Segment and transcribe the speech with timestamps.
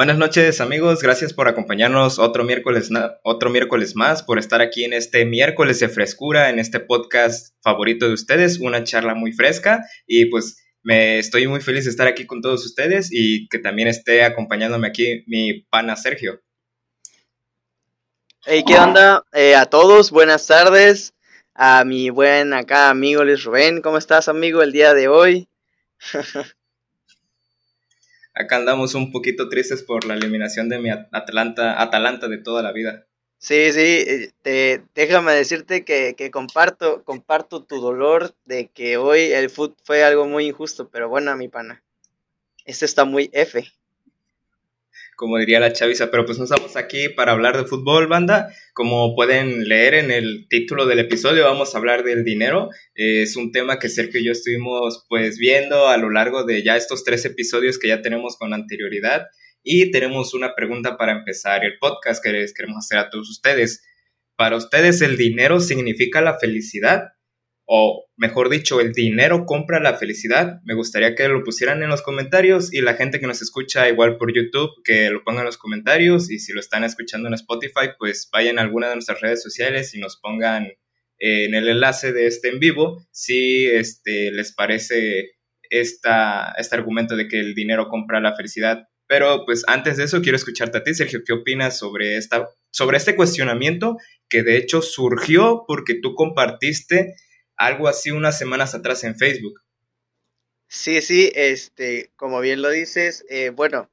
[0.00, 2.88] Buenas noches amigos, gracias por acompañarnos otro miércoles,
[3.22, 8.08] otro miércoles más, por estar aquí en este miércoles de frescura, en este podcast favorito
[8.08, 12.26] de ustedes, una charla muy fresca y pues me estoy muy feliz de estar aquí
[12.26, 16.40] con todos ustedes y que también esté acompañándome aquí mi pana Sergio.
[18.46, 19.26] Hey, ¿qué onda?
[19.34, 21.12] Eh, a todos, buenas tardes.
[21.52, 25.50] A mi buen acá amigo Luis Rubén, ¿cómo estás amigo el día de hoy?
[28.34, 32.72] acá andamos un poquito tristes por la eliminación de mi Atlanta, Atalanta de toda la
[32.72, 33.06] vida.
[33.38, 39.48] Sí, sí, te, déjame decirte que, que, comparto, comparto tu dolor de que hoy el
[39.48, 41.82] fútbol fue algo muy injusto, pero bueno, mi pana,
[42.66, 43.64] este está muy F
[45.20, 48.54] como diría la chaviza, pero pues no estamos aquí para hablar de fútbol, banda.
[48.72, 52.70] Como pueden leer en el título del episodio, vamos a hablar del dinero.
[52.94, 56.74] es un tema que Sergio y yo estuvimos pues viendo a lo largo de ya
[56.74, 59.26] estos tres episodios que ya tenemos con anterioridad.
[59.62, 63.84] Y tenemos una pregunta para empezar el podcast que les queremos hacer a todos ustedes.
[64.36, 67.08] ¿Para ustedes el dinero significa la felicidad?
[67.72, 70.58] O mejor dicho, el dinero compra la felicidad.
[70.64, 74.16] Me gustaría que lo pusieran en los comentarios y la gente que nos escucha igual
[74.16, 77.90] por YouTube, que lo pongan en los comentarios y si lo están escuchando en Spotify,
[77.96, 82.12] pues vayan a alguna de nuestras redes sociales y nos pongan eh, en el enlace
[82.12, 85.30] de este en vivo si este, les parece
[85.70, 88.82] esta, este argumento de que el dinero compra la felicidad.
[89.06, 92.96] Pero pues antes de eso quiero escucharte a ti, Sergio, ¿qué opinas sobre, esta, sobre
[92.96, 93.96] este cuestionamiento
[94.28, 97.14] que de hecho surgió porque tú compartiste
[97.60, 99.60] algo así unas semanas atrás en Facebook.
[100.66, 103.90] Sí, sí, este, como bien lo dices, eh, bueno,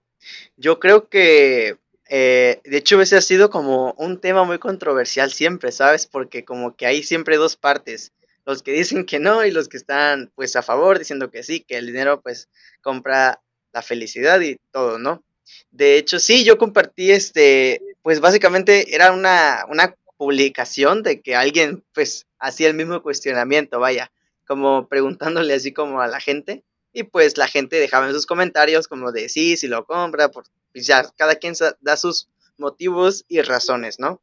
[0.56, 5.74] yo creo que, eh, de hecho, ese ha sido como un tema muy controversial siempre,
[5.74, 6.08] ¿sabes?
[6.08, 8.14] Porque como que hay siempre dos partes,
[8.46, 11.60] los que dicen que no y los que están pues a favor diciendo que sí,
[11.60, 12.48] que el dinero pues
[12.82, 13.42] compra
[13.74, 15.26] la felicidad y todo, ¿no?
[15.72, 21.84] De hecho, sí, yo compartí este, pues básicamente era una, una publicación de que alguien
[21.94, 24.12] pues hacía el mismo cuestionamiento, vaya,
[24.46, 26.64] como preguntándole así como a la gente
[26.94, 30.46] y pues la gente dejaba en sus comentarios como de sí, si lo compra, por,
[30.72, 32.28] pues ya cada quien da sus
[32.58, 34.22] motivos y razones, ¿no?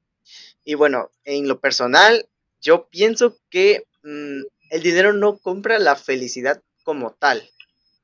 [0.65, 2.29] Y bueno, en lo personal,
[2.61, 7.49] yo pienso que mm, el dinero no compra la felicidad como tal,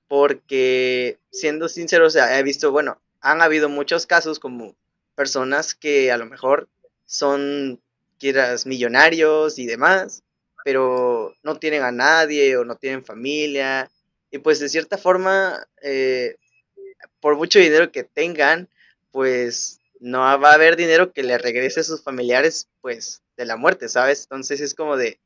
[0.06, 4.76] porque siendo sincero, he visto, bueno, han habido muchos casos como
[5.14, 6.68] personas que a lo mejor
[7.10, 7.81] son,
[8.21, 10.22] quieras, millonarios y demás,
[10.65, 13.91] pero no tienen a nadie o no tienen familia.
[14.31, 16.37] Y pues de cierta forma, eh,
[17.19, 18.69] por mucho dinero que tengan,
[19.10, 23.56] pues no va a haber dinero que le regrese a sus familiares, pues, de la
[23.56, 24.22] muerte, ¿sabes?
[24.22, 25.19] Entonces es como de,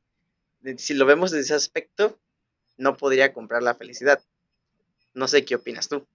[0.77, 2.17] si lo vemos desde ese aspecto,
[2.77, 4.23] no podría comprar la felicidad.
[5.13, 6.07] No sé qué opinas tú.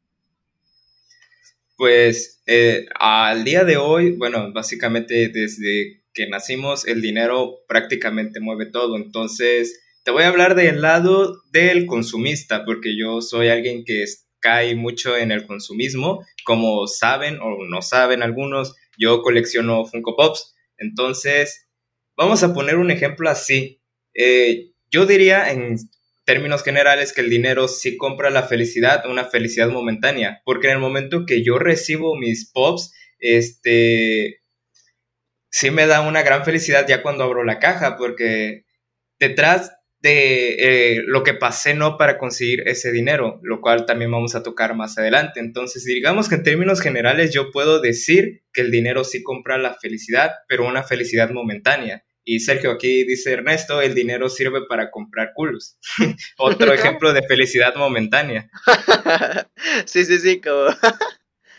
[1.81, 8.67] Pues eh, al día de hoy, bueno, básicamente desde que nacimos el dinero prácticamente mueve
[8.67, 8.97] todo.
[8.97, 14.05] Entonces, te voy a hablar del lado del consumista, porque yo soy alguien que
[14.41, 16.23] cae mucho en el consumismo.
[16.45, 20.55] Como saben o no saben algunos, yo colecciono Funko Pops.
[20.77, 21.67] Entonces,
[22.15, 23.81] vamos a poner un ejemplo así.
[24.13, 25.77] Eh, yo diría en
[26.31, 30.79] términos generales que el dinero sí compra la felicidad, una felicidad momentánea, porque en el
[30.79, 34.41] momento que yo recibo mis pops, este,
[35.51, 38.65] sí me da una gran felicidad ya cuando abro la caja, porque
[39.19, 40.55] detrás de
[40.99, 44.77] eh, lo que pasé no para conseguir ese dinero, lo cual también vamos a tocar
[44.77, 45.41] más adelante.
[45.41, 49.75] Entonces, digamos que en términos generales yo puedo decir que el dinero sí compra la
[49.75, 52.05] felicidad, pero una felicidad momentánea.
[52.25, 55.79] Y Sergio, aquí dice Ernesto, el dinero sirve para comprar culos.
[56.39, 58.51] Otro ejemplo de felicidad momentánea.
[59.87, 60.67] sí, sí, sí, como...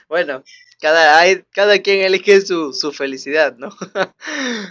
[0.08, 0.44] bueno,
[0.80, 3.76] cada, hay, cada quien elige su, su felicidad, ¿no?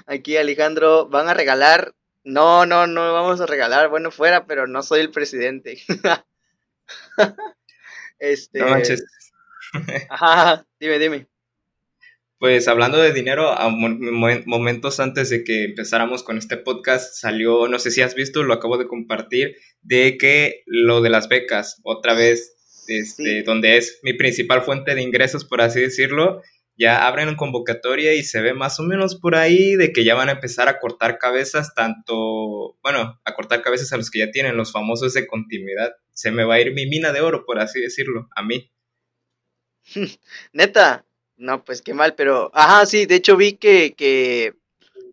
[0.06, 1.94] aquí Alejandro, van a regalar...
[2.22, 5.82] No, no, no vamos a regalar, bueno, fuera, pero no soy el presidente.
[8.18, 8.58] este...
[8.58, 9.02] No manches.
[10.10, 11.29] Ajá, dime, dime.
[12.40, 17.78] Pues hablando de dinero, a momentos antes de que empezáramos con este podcast salió, no
[17.78, 22.14] sé si has visto, lo acabo de compartir, de que lo de las becas, otra
[22.14, 22.56] vez,
[22.88, 26.40] este, donde es mi principal fuente de ingresos, por así decirlo,
[26.78, 30.30] ya abren convocatoria y se ve más o menos por ahí de que ya van
[30.30, 34.56] a empezar a cortar cabezas, tanto, bueno, a cortar cabezas a los que ya tienen,
[34.56, 35.92] los famosos de continuidad.
[36.14, 38.72] Se me va a ir mi mina de oro, por así decirlo, a mí.
[40.54, 41.04] Neta,
[41.40, 44.54] no, pues qué mal, pero, ajá, sí, de hecho vi que, que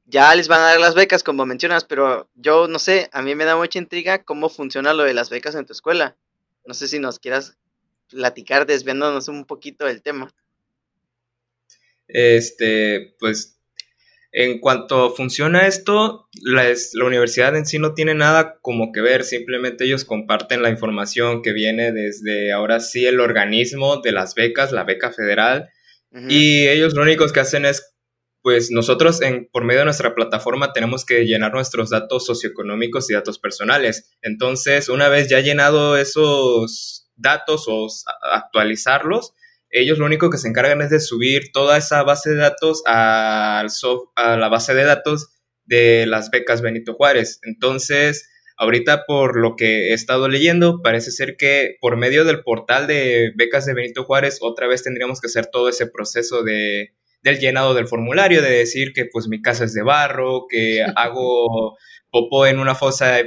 [0.05, 3.33] ya les van a dar las becas, como mencionas, pero yo no sé, a mí
[3.33, 6.17] me da mucha intriga cómo funciona lo de las becas en tu escuela.
[6.65, 7.57] No sé si nos quieras
[8.09, 10.33] platicar desviándonos un poquito del tema.
[12.09, 13.57] Este, pues
[14.33, 19.23] en cuanto funciona esto, la, la, universidad en sí no tiene nada como que ver,
[19.23, 24.73] simplemente ellos comparten la información que viene desde ahora sí el organismo de las becas,
[24.73, 25.69] la beca federal,
[26.11, 27.93] y ellos lo único que hacen es,
[28.41, 33.13] pues nosotros en, por medio de nuestra plataforma tenemos que llenar nuestros datos socioeconómicos y
[33.13, 34.11] datos personales.
[34.21, 37.87] Entonces, una vez ya llenado esos datos o
[38.31, 39.33] actualizarlos,
[39.69, 43.65] ellos lo único que se encargan es de subir toda esa base de datos a
[44.17, 45.29] la base de datos
[45.65, 47.39] de las becas Benito Juárez.
[47.43, 52.87] Entonces, ahorita por lo que he estado leyendo, parece ser que por medio del portal
[52.87, 57.39] de becas de Benito Juárez, otra vez tendríamos que hacer todo ese proceso de, del
[57.39, 61.77] llenado del formulario, de decir que pues mi casa es de barro, que hago
[62.11, 63.19] popó en una fosa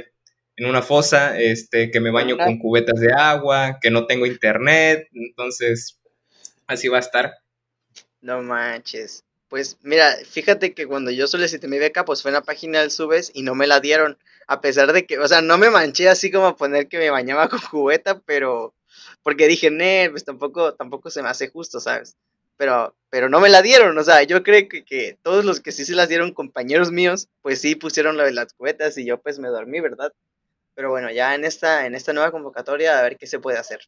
[0.57, 5.07] en una fosa, este, que me baño con cubetas de agua, que no tengo internet,
[5.13, 5.99] entonces
[6.67, 7.33] así va a estar.
[8.19, 9.23] No manches.
[9.51, 12.89] Pues mira, fíjate que cuando yo solicité mi beca, pues fue en la página del
[12.89, 14.17] Subes y no me la dieron.
[14.47, 17.09] A pesar de que, o sea, no me manché así como a poner que me
[17.09, 18.73] bañaba con cubeta, pero
[19.23, 22.15] porque dije, nee, pues tampoco, tampoco se me hace justo, ¿sabes?
[22.55, 25.73] Pero, pero no me la dieron, o sea, yo creo que, que todos los que
[25.73, 29.21] sí se las dieron, compañeros míos, pues sí pusieron lo de las cubetas y yo
[29.21, 30.13] pues me dormí, ¿verdad?
[30.75, 33.81] Pero bueno, ya en esta, en esta nueva convocatoria, a ver qué se puede hacer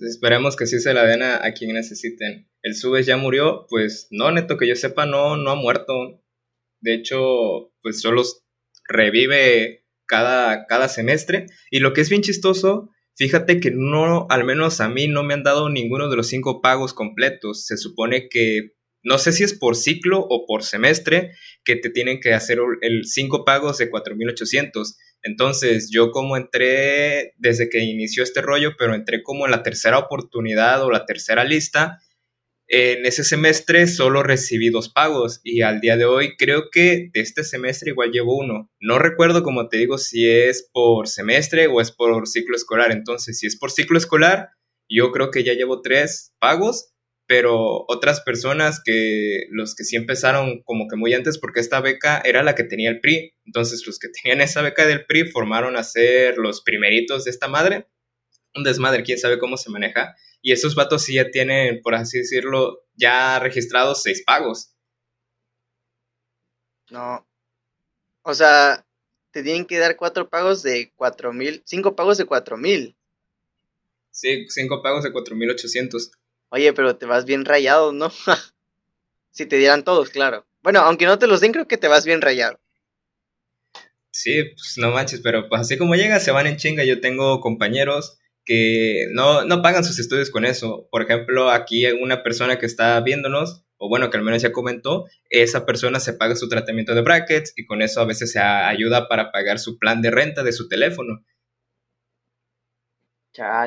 [0.00, 2.48] esperemos que sí se la den a, quien necesiten.
[2.62, 5.94] El Subes ya murió, pues no, neto, que yo sepa, no, no ha muerto.
[6.80, 8.22] De hecho, pues solo
[8.88, 11.46] revive cada, cada semestre.
[11.70, 15.34] Y lo que es bien chistoso, fíjate que no, al menos a mí no me
[15.34, 17.66] han dado ninguno de los cinco pagos completos.
[17.66, 18.72] Se supone que,
[19.02, 21.32] no sé si es por ciclo o por semestre,
[21.64, 27.68] que te tienen que hacer el cinco pagos de 4.800 entonces, yo como entré desde
[27.68, 31.98] que inició este rollo, pero entré como en la tercera oportunidad o la tercera lista,
[32.70, 37.20] en ese semestre solo recibí dos pagos y al día de hoy creo que de
[37.20, 38.70] este semestre igual llevo uno.
[38.78, 42.92] No recuerdo, como te digo, si es por semestre o es por ciclo escolar.
[42.92, 44.50] Entonces, si es por ciclo escolar,
[44.86, 46.92] yo creo que ya llevo tres pagos
[47.28, 52.22] pero otras personas que los que sí empezaron como que muy antes porque esta beca
[52.24, 55.76] era la que tenía el PRI, entonces los que tenían esa beca del PRI formaron
[55.76, 57.86] a ser los primeritos de esta madre,
[58.56, 62.18] un desmadre, quién sabe cómo se maneja, y esos vatos sí ya tienen, por así
[62.18, 64.74] decirlo, ya registrados seis pagos.
[66.90, 67.28] No,
[68.22, 68.86] o sea,
[69.32, 72.96] te tienen que dar cuatro pagos de cuatro mil, cinco pagos de cuatro mil.
[74.10, 76.10] Sí, cinco pagos de cuatro mil ochocientos.
[76.50, 78.10] Oye, pero te vas bien rayado, ¿no?
[79.30, 80.46] si te dieran todos, claro.
[80.62, 82.58] Bueno, aunque no te los den, creo que te vas bien rayado.
[84.10, 86.84] Sí, pues no manches, pero pues así como llega, se van en chinga.
[86.84, 90.88] Yo tengo compañeros que no, no pagan sus estudios con eso.
[90.90, 95.04] Por ejemplo, aquí una persona que está viéndonos, o bueno, que al menos ya comentó,
[95.30, 99.06] esa persona se paga su tratamiento de brackets y con eso a veces se ayuda
[99.06, 101.24] para pagar su plan de renta de su teléfono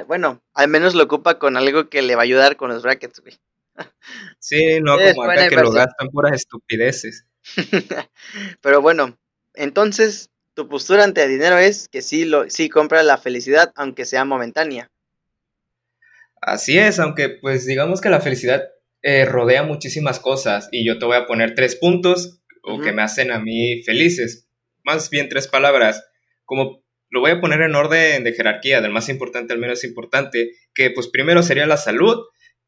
[0.07, 3.19] bueno, al menos lo ocupa con algo que le va a ayudar con los brackets,
[3.19, 3.37] güey.
[4.39, 7.25] Sí, no como acá que lo gastan puras estupideces.
[8.61, 9.17] Pero bueno,
[9.53, 14.05] entonces tu postura ante el dinero es que sí, lo, sí compra la felicidad, aunque
[14.05, 14.91] sea momentánea.
[16.41, 18.63] Así es, aunque pues digamos que la felicidad
[19.03, 23.01] eh, rodea muchísimas cosas y yo te voy a poner tres puntos o que me
[23.01, 24.47] hacen a mí felices.
[24.83, 26.03] Más bien tres palabras.
[26.45, 30.51] Como lo voy a poner en orden de jerarquía, del más importante al menos importante,
[30.73, 32.17] que pues primero sería la salud,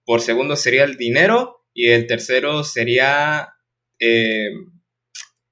[0.05, 3.53] por segundo sería el dinero y el tercero sería
[3.99, 4.51] eh,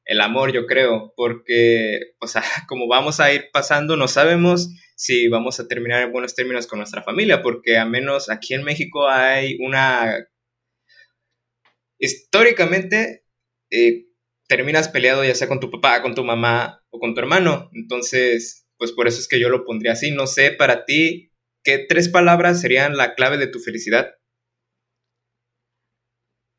[0.05, 5.29] el amor, yo creo, porque, o sea, como vamos a ir pasando, no sabemos si
[5.29, 9.07] vamos a terminar en buenos términos con nuestra familia, porque a menos aquí en México
[9.07, 10.27] hay una...
[11.98, 13.24] Históricamente,
[13.69, 14.07] eh,
[14.48, 18.61] terminas peleado ya sea con tu papá, con tu mamá o con tu hermano, entonces
[18.81, 20.09] pues por eso es que yo lo pondría así.
[20.09, 21.31] No sé, para ti,
[21.63, 24.15] ¿qué tres palabras serían la clave de tu felicidad?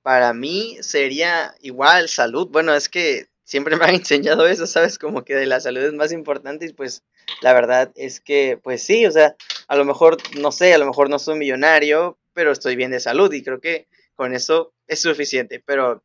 [0.02, 2.48] Para mí sería igual salud.
[2.48, 5.00] Bueno, es que siempre me han enseñado eso, ¿sabes?
[5.00, 7.02] Como que de la salud es más importante y pues
[7.40, 9.34] la verdad es que, pues sí, o sea,
[9.66, 13.00] a lo mejor, no sé, a lo mejor no soy millonario, pero estoy bien de
[13.00, 15.60] salud y creo que con eso es suficiente.
[15.66, 16.04] Pero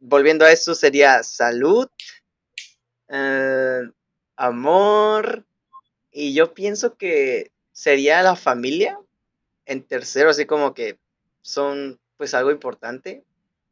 [0.00, 1.88] volviendo a eso sería salud,
[3.08, 3.84] eh,
[4.40, 5.44] amor.
[6.10, 8.98] Y yo pienso que sería la familia
[9.66, 10.98] en tercero, así como que
[11.42, 13.22] son pues algo importante.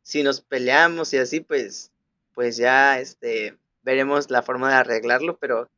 [0.03, 1.91] Si nos peleamos y así, pues,
[2.35, 5.69] pues ya este, veremos la forma de arreglarlo, pero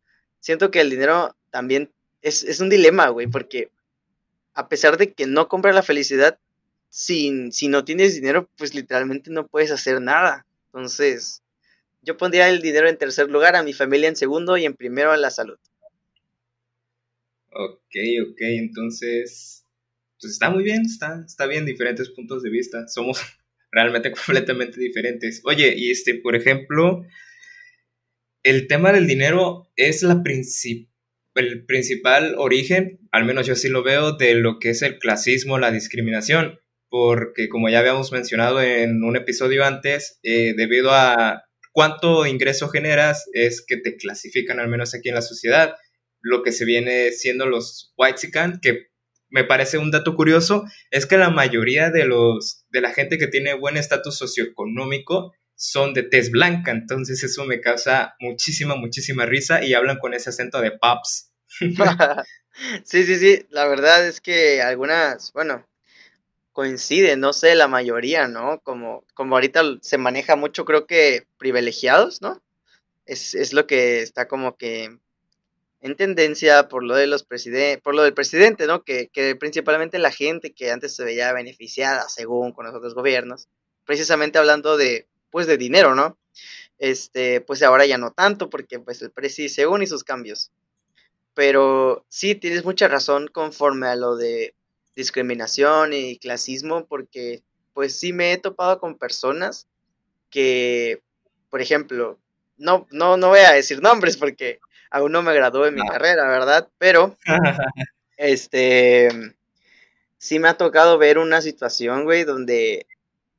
[0.40, 1.92] siento que el dinero también
[2.22, 3.70] es, es un dilema, güey, porque
[4.54, 6.38] a pesar de que no compra la felicidad,
[6.88, 10.46] sin, si no tienes dinero, pues literalmente no puedes hacer nada.
[10.66, 11.42] Entonces,
[12.02, 15.12] yo pondría el dinero en tercer lugar, a mi familia en segundo y en primero
[15.12, 15.58] a la salud.
[17.52, 17.96] Ok,
[18.30, 19.66] ok, entonces,
[20.20, 22.86] pues está muy bien, está, está bien, diferentes puntos de vista.
[22.88, 23.20] Somos
[23.72, 25.42] realmente completamente diferentes.
[25.44, 27.04] Oye, y este, por ejemplo,
[28.42, 30.22] el tema del dinero es la
[31.34, 35.58] el principal origen, al menos yo así lo veo, de lo que es el clasismo,
[35.58, 42.26] la discriminación, porque como ya habíamos mencionado en un episodio antes, eh, debido a cuánto
[42.26, 45.74] ingreso generas, es que te clasifican, al menos aquí en la sociedad,
[46.20, 48.90] lo que se viene siendo los white que
[49.30, 53.28] me parece un dato curioso, es que la mayoría de los de la gente que
[53.28, 59.62] tiene buen estatus socioeconómico son de tez blanca, entonces eso me causa muchísima, muchísima risa
[59.62, 61.32] y hablan con ese acento de pops.
[62.84, 65.66] sí, sí, sí, la verdad es que algunas, bueno,
[66.60, 68.60] coinciden, no sé, la mayoría, ¿no?
[68.60, 72.42] Como, como ahorita se maneja mucho, creo que privilegiados, ¿no?
[73.06, 74.98] Es, es lo que está como que
[75.80, 78.84] en tendencia por lo de los presidentes, por lo del presidente, ¿no?
[78.84, 83.48] Que, que, principalmente la gente que antes se veía beneficiada según con los otros gobiernos,
[83.86, 86.18] precisamente hablando de, pues, de dinero, ¿no?
[86.78, 90.50] Este, pues ahora ya no tanto, porque pues el presidente según y sus cambios.
[91.32, 94.54] Pero sí, tienes mucha razón conforme a lo de
[94.94, 97.42] discriminación y clasismo, porque
[97.72, 99.68] pues sí me he topado con personas
[100.30, 101.02] que,
[101.50, 102.18] por ejemplo,
[102.56, 106.28] no, no, no voy a decir nombres porque aún no me gradué en mi carrera,
[106.28, 106.68] ¿verdad?
[106.78, 107.16] Pero,
[108.16, 109.08] este,
[110.18, 112.86] sí me ha tocado ver una situación, güey, donde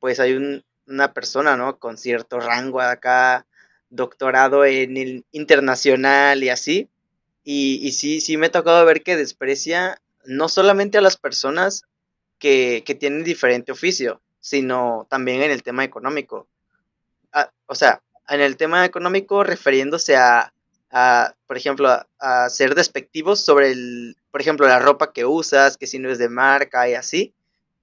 [0.00, 1.78] pues hay un, una persona, ¿no?
[1.78, 3.46] Con cierto rango acá,
[3.88, 6.88] doctorado en el internacional y así.
[7.44, 11.84] Y, y sí, sí me ha tocado ver que desprecia no solamente a las personas
[12.38, 16.48] que, que tienen diferente oficio, sino también en el tema económico.
[17.32, 20.52] Ah, o sea, en el tema económico refiriéndose a,
[20.90, 21.88] a por ejemplo,
[22.18, 26.18] a, ser despectivos sobre el, por ejemplo, la ropa que usas, que si no es
[26.18, 27.32] de marca y así.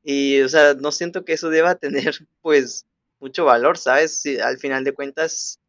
[0.04, 2.86] Y, o sea, no siento que eso deba tener, pues,
[3.20, 4.24] mucho valor, ¿sabes?
[4.42, 5.60] Al final de cuentas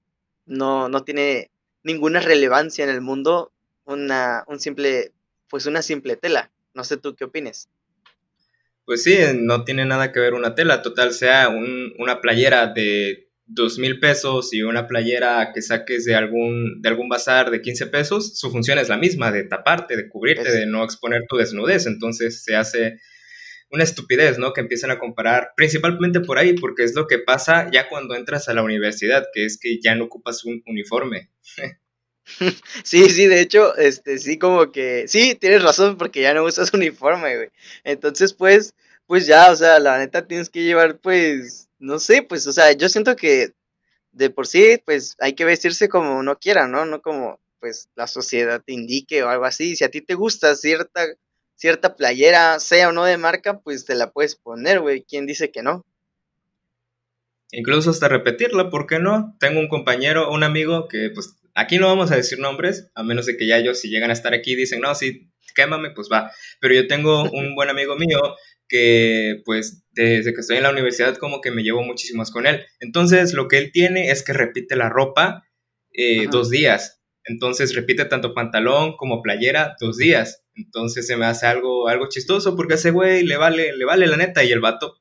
[0.47, 1.51] no, no tiene
[1.83, 3.53] ninguna relevancia en el mundo
[3.85, 5.13] una, un simple,
[5.49, 6.51] pues una simple tela.
[6.75, 7.69] No sé tú qué opines.
[8.85, 13.79] Pues sí, no tiene nada que ver una tela, total sea una playera de dos
[13.79, 18.39] mil pesos y una playera que saques de algún, de algún bazar de 15 pesos,
[18.39, 21.87] su función es la misma, de taparte, de cubrirte, de no exponer tu desnudez.
[21.87, 22.99] Entonces se hace
[23.71, 24.53] una estupidez, ¿no?
[24.53, 28.49] Que empiezan a comparar, principalmente por ahí, porque es lo que pasa ya cuando entras
[28.49, 31.31] a la universidad, que es que ya no ocupas un uniforme.
[32.85, 36.73] Sí, sí, de hecho, este, sí, como que, sí, tienes razón, porque ya no usas
[36.75, 37.51] uniforme, güey.
[37.85, 38.75] Entonces, pues,
[39.07, 42.73] pues ya, o sea, la neta tienes que llevar, pues, no sé, pues, o sea,
[42.73, 43.53] yo siento que
[44.13, 46.85] de por sí, pues, hay que vestirse como uno quiera, ¿no?
[46.85, 49.77] No como, pues, la sociedad te indique o algo así.
[49.77, 51.07] Si a ti te gusta cierta,
[51.55, 55.03] cierta playera, sea o no de marca, pues te la puedes poner, güey.
[55.03, 55.85] ¿Quién dice que no?
[57.53, 59.37] Incluso hasta repetirla, ¿por qué no?
[59.41, 63.27] Tengo un compañero, un amigo que, pues, Aquí no vamos a decir nombres, a menos
[63.27, 66.31] de que ya ellos, si llegan a estar aquí, dicen, no, sí, quémame, pues va.
[66.61, 68.37] Pero yo tengo un buen amigo mío
[68.69, 72.65] que, pues, desde que estoy en la universidad, como que me llevo muchísimo con él.
[72.79, 75.45] Entonces, lo que él tiene es que repite la ropa
[75.93, 77.03] eh, dos días.
[77.25, 80.45] Entonces, repite tanto pantalón como playera dos días.
[80.55, 84.07] Entonces, se me hace algo, algo chistoso porque a ese güey le vale, le vale
[84.07, 84.45] la neta.
[84.45, 84.99] Y el vato,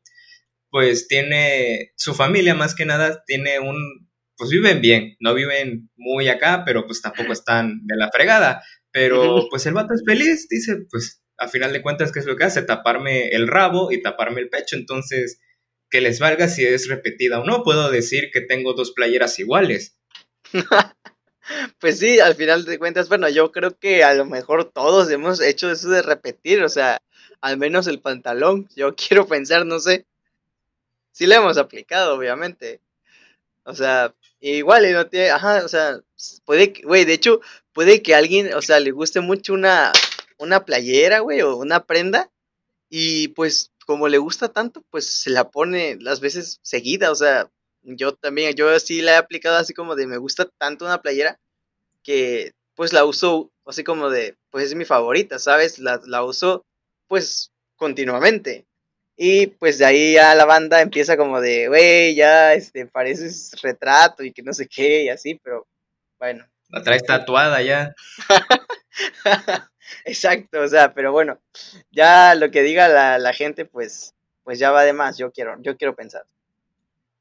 [0.71, 4.08] pues, tiene su familia, más que nada, tiene un
[4.39, 8.63] pues viven bien, no viven muy acá, pero pues tampoco están de la fregada.
[8.91, 12.37] Pero pues el vato es feliz, dice, pues a final de cuentas, ¿qué es lo
[12.37, 12.61] que hace?
[12.61, 14.77] Taparme el rabo y taparme el pecho.
[14.77, 15.41] Entonces,
[15.89, 19.97] que les valga si es repetida o no, puedo decir que tengo dos playeras iguales.
[21.79, 25.41] pues sí, al final de cuentas, bueno, yo creo que a lo mejor todos hemos
[25.41, 26.97] hecho eso de repetir, o sea,
[27.41, 30.05] al menos el pantalón, yo quiero pensar, no sé.
[31.11, 32.79] Sí le hemos aplicado, obviamente.
[33.63, 35.99] O sea, igual, no tiene, ajá, o sea,
[36.45, 37.41] puede que, güey, de hecho,
[37.73, 39.91] puede que alguien, o sea, le guste mucho una,
[40.37, 42.31] una playera, güey, o una prenda,
[42.89, 47.49] y pues, como le gusta tanto, pues se la pone las veces seguida, o sea,
[47.83, 51.39] yo también, yo sí la he aplicado así como de me gusta tanto una playera
[52.03, 55.79] que pues la uso así como de, pues es mi favorita, ¿sabes?
[55.79, 56.65] La, la uso
[57.07, 58.65] pues continuamente.
[59.21, 64.23] Y pues de ahí ya la banda empieza como de, güey, ya este, pareces retrato
[64.23, 65.67] y que no sé qué y así, pero
[66.17, 66.45] bueno.
[66.69, 67.93] La traes tatuada ya.
[70.05, 71.41] Exacto, o sea, pero bueno,
[71.91, 75.61] ya lo que diga la, la gente, pues, pues ya va de más, yo quiero,
[75.61, 76.25] yo quiero pensar.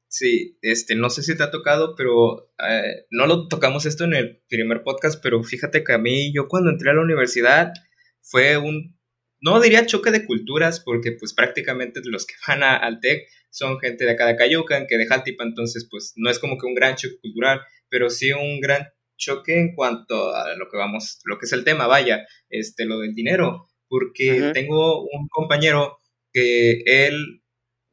[0.07, 4.13] Sí, este, no sé si te ha tocado, pero eh, no lo tocamos esto en
[4.13, 7.73] el primer podcast, pero fíjate que a mí, yo cuando entré a la universidad,
[8.21, 8.97] fue un,
[9.41, 13.79] no diría choque de culturas, porque pues prácticamente los que van a, al TEC son
[13.79, 16.75] gente de acá de Cayucan, que de Jaltipa, entonces pues no es como que un
[16.75, 21.37] gran choque cultural, pero sí un gran choque en cuanto a lo que vamos, lo
[21.37, 25.99] que es el tema, vaya, este, lo del dinero, porque tengo un compañero
[26.31, 27.43] que él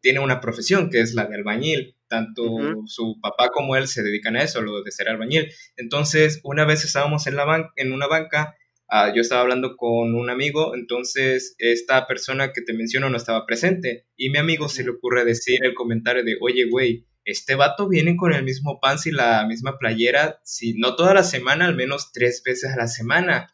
[0.00, 2.43] tiene una profesión que es la de albañil, tanto
[2.87, 5.50] su papá como él se dedican a eso, lo de ser albañil.
[5.76, 8.55] Entonces, una vez estábamos en, la en una banca,
[8.88, 13.47] ah, yo estaba hablando con un amigo, entonces esta persona que te menciono no estaba
[13.47, 17.88] presente y mi amigo se le ocurre decir el comentario de, oye, güey, este vato
[17.88, 21.75] viene con el mismo pants y la misma playera, si no toda la semana, al
[21.75, 23.52] menos tres veces a la semana.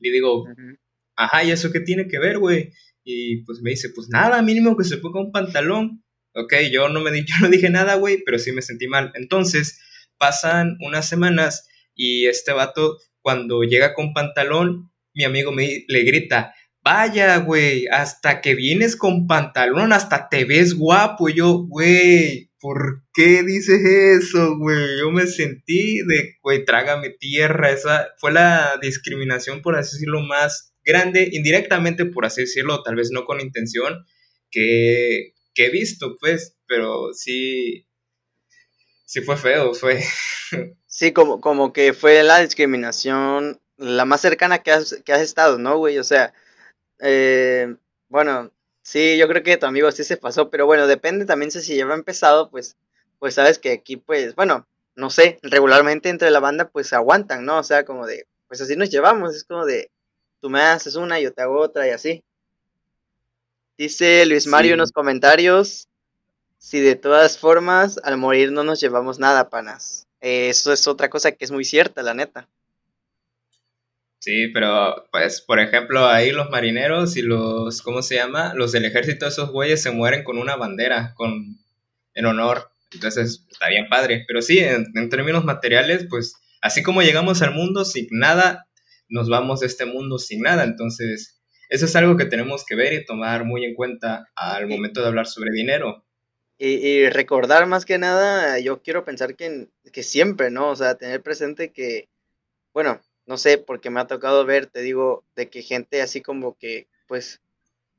[0.00, 0.46] Le digo,
[1.14, 2.72] ajá, ¿y eso qué tiene que ver, güey?
[3.04, 6.04] Y pues me dice, pues nada, mínimo que se ponga un pantalón.
[6.34, 9.12] Ok, yo no, me, yo no dije nada, güey, pero sí me sentí mal.
[9.14, 9.80] Entonces,
[10.18, 12.98] pasan unas semanas y este vato,
[13.28, 19.26] cuando llega con pantalón, mi amigo me le grita, vaya, güey, hasta que vienes con
[19.26, 21.28] pantalón, hasta te ves guapo.
[21.28, 24.98] Yo, güey, ¿por qué dices eso, güey?
[24.98, 27.70] Yo me sentí de, güey, trágame tierra.
[27.70, 33.10] Esa fue la discriminación, por así decirlo, más grande, indirectamente, por así decirlo, tal vez
[33.12, 34.06] no con intención,
[34.50, 37.87] que, que he visto, pues, pero sí,
[39.08, 40.02] sí fue feo, fue.
[40.86, 45.58] Sí, como, como que fue la discriminación la más cercana que has, que has estado,
[45.58, 45.98] ¿no, güey?
[45.98, 46.32] O sea,
[47.00, 47.76] eh,
[48.08, 48.50] bueno,
[48.88, 51.94] Sí, yo creo que tu amigo sí se pasó, pero bueno, depende también si lleva
[51.94, 52.78] empezado, pues,
[53.18, 57.58] pues sabes que aquí, pues, bueno, no sé, regularmente entre la banda, pues aguantan, ¿no?
[57.58, 59.90] O sea, como de, pues así nos llevamos, es como de,
[60.40, 62.24] tú me haces una, yo te hago otra y así.
[63.76, 65.86] Dice Luis Mario en los comentarios,
[66.58, 70.06] si de todas formas al morir no nos llevamos nada, panas.
[70.20, 72.48] eso es otra cosa que es muy cierta, la neta.
[74.20, 78.52] Sí, pero pues por ejemplo ahí los marineros y los, ¿cómo se llama?
[78.54, 81.58] Los del ejército, esos güeyes se mueren con una bandera, con,
[82.14, 82.70] en honor.
[82.92, 84.24] Entonces está bien padre.
[84.26, 88.66] Pero sí, en, términos materiales, pues así como llegamos al mundo sin nada,
[89.08, 90.64] nos vamos de este mundo sin nada.
[90.64, 95.00] Entonces eso es algo que tenemos que ver y tomar muy en cuenta al momento
[95.00, 96.04] de hablar sobre dinero.
[96.58, 100.70] Y, y recordar más que nada, yo quiero pensar que, que siempre, ¿no?
[100.70, 102.08] O sea, tener presente que,
[102.74, 106.56] bueno, no sé, porque me ha tocado ver, te digo, de que gente así como
[106.58, 107.40] que, pues,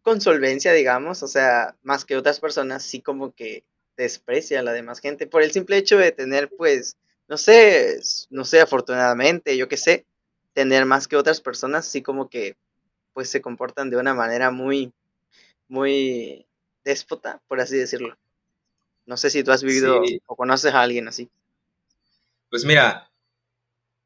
[0.02, 3.63] con solvencia, digamos, o sea, más que otras personas, sí como que
[3.98, 8.45] desprecia a la demás gente por el simple hecho de tener, pues, no sé, no
[8.45, 10.06] sé, afortunadamente, yo qué sé,
[10.54, 12.58] tener más que otras personas, sí como que,
[13.13, 14.93] pues, se comportan de una manera muy,
[15.67, 16.48] muy
[16.84, 18.17] déspota, por así decirlo.
[19.10, 21.32] No sé si tú has vivido o conoces a alguien así.
[22.52, 23.10] Pues mira,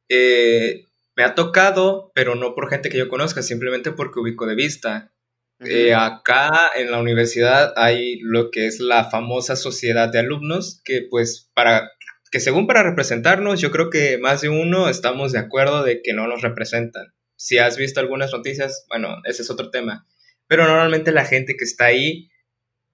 [0.08, 0.86] eh,
[1.18, 5.12] me ha tocado, pero no por gente que yo conozca, simplemente porque ubico de vista.
[5.60, 11.06] Eh, acá en la universidad hay lo que es la famosa sociedad de alumnos, que
[11.10, 11.92] pues para,
[12.32, 16.14] que según para representarnos, yo creo que más de uno estamos de acuerdo de que
[16.14, 17.14] no nos representan.
[17.36, 20.08] Si has visto algunas noticias, bueno, ese es otro tema.
[20.48, 22.30] Pero normalmente la gente que está ahí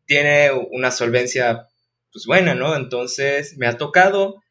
[0.08, 1.69] tiene una solvencia
[2.12, 2.76] pues buena, ¿no?
[2.76, 4.42] Entonces me ha tocado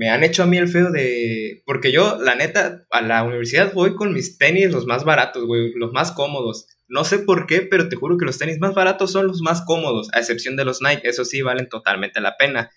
[0.00, 1.62] me han hecho a mí el feo de...
[1.66, 5.74] Porque yo, la neta, a la universidad voy con mis tenis los más baratos, güey,
[5.74, 6.68] los más cómodos.
[6.88, 9.62] No sé por qué, pero te juro que los tenis más baratos son los más
[9.62, 12.70] cómodos, a excepción de los Nike, eso sí, valen totalmente la pena.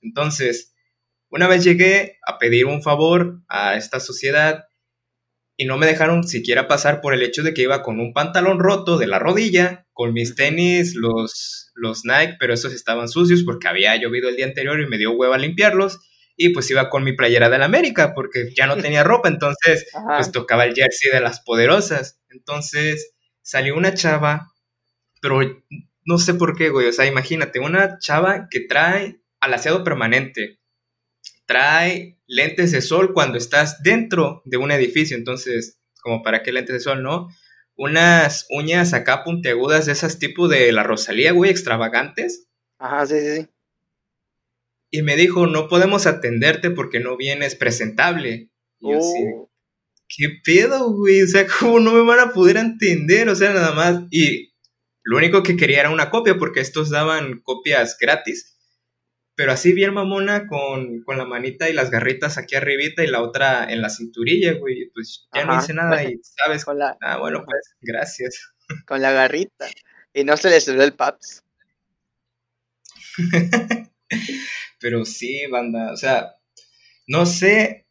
[0.00, 0.74] Entonces,
[1.28, 4.64] una vez llegué a pedir un favor a esta sociedad
[5.56, 8.58] y no me dejaron siquiera pasar por el hecho de que iba con un pantalón
[8.58, 13.68] roto de la rodilla, con mis tenis, los, los Nike, pero esos estaban sucios porque
[13.68, 15.98] había llovido el día anterior y me dio hueva limpiarlos
[16.36, 20.32] y pues iba con mi playera del América porque ya no tenía ropa, entonces pues
[20.32, 22.20] tocaba el jersey de las poderosas.
[22.30, 24.52] Entonces salió una chava,
[25.20, 25.40] pero
[26.04, 30.60] no sé por qué, güey, o sea, imagínate, una chava que trae alaciado permanente,
[31.46, 36.74] trae lentes de sol cuando estás dentro de un edificio, entonces, como para qué lentes
[36.74, 37.28] de sol, ¿no?
[37.82, 42.48] Unas uñas acá puntiagudas de esas tipo de la Rosalía, güey, extravagantes.
[42.78, 43.48] Ajá, sí, sí, sí
[44.92, 48.50] y me dijo, no podemos atenderte porque no vienes presentable.
[48.78, 49.50] Y yo así, oh.
[50.06, 51.22] ¿qué pedo, güey?
[51.22, 53.28] O sea, ¿cómo no me van a poder entender?
[53.30, 54.02] O sea, nada más.
[54.10, 54.52] Y
[55.02, 58.54] lo único que quería era una copia porque estos daban copias gratis.
[59.42, 63.20] Pero así bien mamona con, con la manita y las garritas aquí arribita y la
[63.20, 64.88] otra en la cinturilla, güey.
[64.94, 66.64] Pues ya no hice nada y, ¿sabes?
[66.64, 66.96] Con la...
[67.00, 68.52] Ah, bueno, pues, gracias.
[68.86, 69.66] Con la garrita.
[70.14, 71.42] y no se le subió el PAPS.
[74.80, 76.36] Pero sí, banda, o sea,
[77.08, 77.88] no sé.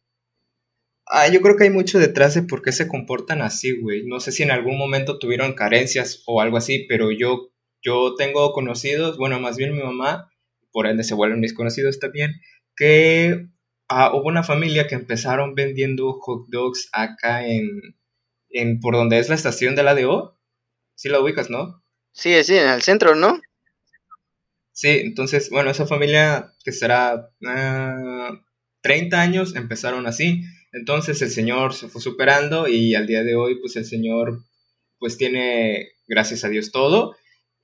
[1.04, 4.06] Ah, yo creo que hay mucho detrás de por qué se comportan así, güey.
[4.06, 8.54] No sé si en algún momento tuvieron carencias o algo así, pero yo, yo tengo
[8.54, 10.31] conocidos, bueno, más bien mi mamá,
[10.72, 12.40] por ende se vuelven mis conocidos también,
[12.76, 13.46] que
[13.88, 17.68] ah, hubo una familia que empezaron vendiendo hot dogs acá en,
[18.50, 20.38] en por donde es la estación de la DO.
[20.94, 21.82] Sí la ubicas, ¿no?
[22.12, 23.40] Sí, sí, en el centro, ¿no?
[24.72, 30.42] Sí, entonces, bueno, esa familia que será 30 ah, años empezaron así.
[30.72, 34.42] Entonces el Señor se fue superando y al día de hoy, pues el Señor,
[34.98, 37.14] pues tiene, gracias a Dios, todo.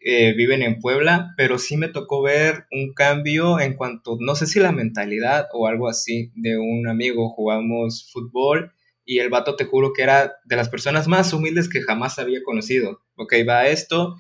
[0.01, 4.47] Eh, viven en Puebla, pero sí me tocó ver un cambio en cuanto, no sé
[4.47, 7.31] si la mentalidad o algo así, de un amigo.
[7.31, 8.73] Jugamos fútbol
[9.05, 12.43] y el vato te juro que era de las personas más humildes que jamás había
[12.45, 13.01] conocido.
[13.17, 14.17] Ok, va esto,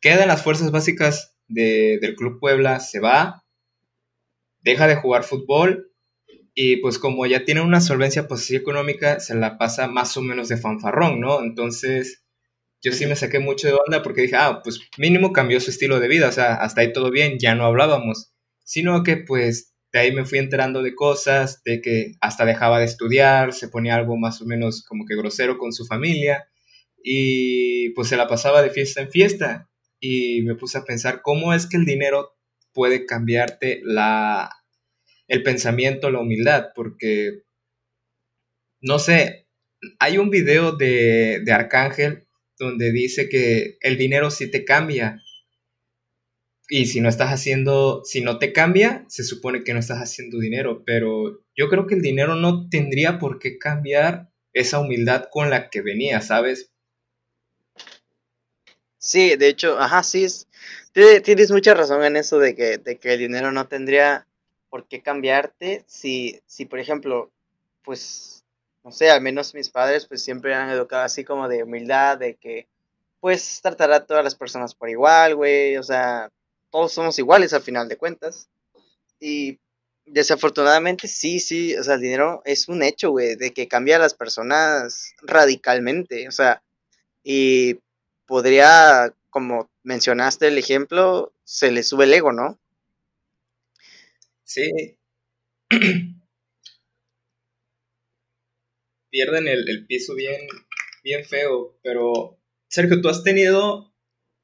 [0.00, 3.44] quedan las fuerzas básicas del Club Puebla, se va,
[4.60, 5.92] deja de jugar fútbol
[6.54, 10.48] y pues como ya tiene una solvencia pues, económica, se la pasa más o menos
[10.48, 11.40] de fanfarrón, ¿no?
[11.42, 12.21] Entonces
[12.82, 16.00] yo sí me saqué mucho de onda porque dije, ah, pues mínimo cambió su estilo
[16.00, 18.32] de vida, o sea, hasta ahí todo bien, ya no hablábamos,
[18.64, 22.86] sino que pues de ahí me fui enterando de cosas, de que hasta dejaba de
[22.86, 26.48] estudiar, se ponía algo más o menos como que grosero con su familia
[27.04, 29.68] y pues se la pasaba de fiesta en fiesta.
[30.00, 32.36] Y me puse a pensar cómo es que el dinero
[32.72, 34.50] puede cambiarte la,
[35.28, 37.42] el pensamiento, la humildad, porque,
[38.80, 39.46] no sé,
[40.00, 42.26] hay un video de, de Arcángel
[42.64, 45.22] donde dice que el dinero sí te cambia.
[46.68, 50.38] Y si no estás haciendo, si no te cambia, se supone que no estás haciendo
[50.38, 55.50] dinero, pero yo creo que el dinero no tendría por qué cambiar esa humildad con
[55.50, 56.70] la que venía, ¿sabes?
[58.98, 60.26] Sí, de hecho, ajá, sí,
[61.24, 64.28] tienes mucha razón en eso de que, de que el dinero no tendría
[64.70, 67.32] por qué cambiarte si, si, por ejemplo,
[67.82, 68.31] pues,
[68.84, 72.34] no sé, al menos mis padres pues siempre han educado así como de humildad, de
[72.34, 72.66] que
[73.20, 76.30] pues tratar a todas las personas por igual, güey, o sea,
[76.70, 78.48] todos somos iguales al final de cuentas.
[79.20, 79.60] Y
[80.06, 84.00] desafortunadamente sí, sí, o sea, el dinero es un hecho, güey, de que cambia a
[84.00, 86.62] las personas radicalmente, o sea,
[87.22, 87.78] y
[88.26, 92.58] podría, como mencionaste el ejemplo, se le sube el ego, ¿no?
[94.44, 94.96] Sí.
[99.12, 100.40] Pierden el, piso bien,
[101.04, 103.92] bien feo, pero Sergio, ¿tú has tenido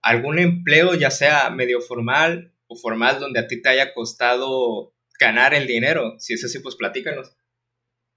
[0.02, 5.54] algún empleo, ya sea medio formal o formal, donde a ti te haya costado ganar
[5.54, 6.16] el dinero?
[6.18, 7.34] Si es así, pues platícanos.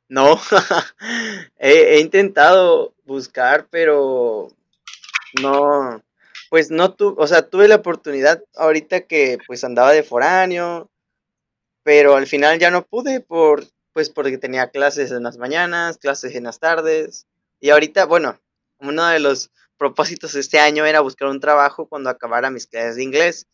[0.10, 0.42] No,
[1.58, 4.50] he, intentado buscar, pero
[5.42, 6.04] no,
[6.50, 10.92] pues no tuve, o sea, tuve la oportunidad ahorita que pues andaba de foráneo,
[11.84, 16.36] pero al final ya no pude por, pues porque tenía clases en las mañanas, clases
[16.36, 17.28] en las tardes,
[17.60, 18.40] y ahorita, bueno,
[18.80, 22.96] uno de los propósitos de este año era buscar un trabajo cuando acabara mis clases
[22.96, 23.48] de inglés,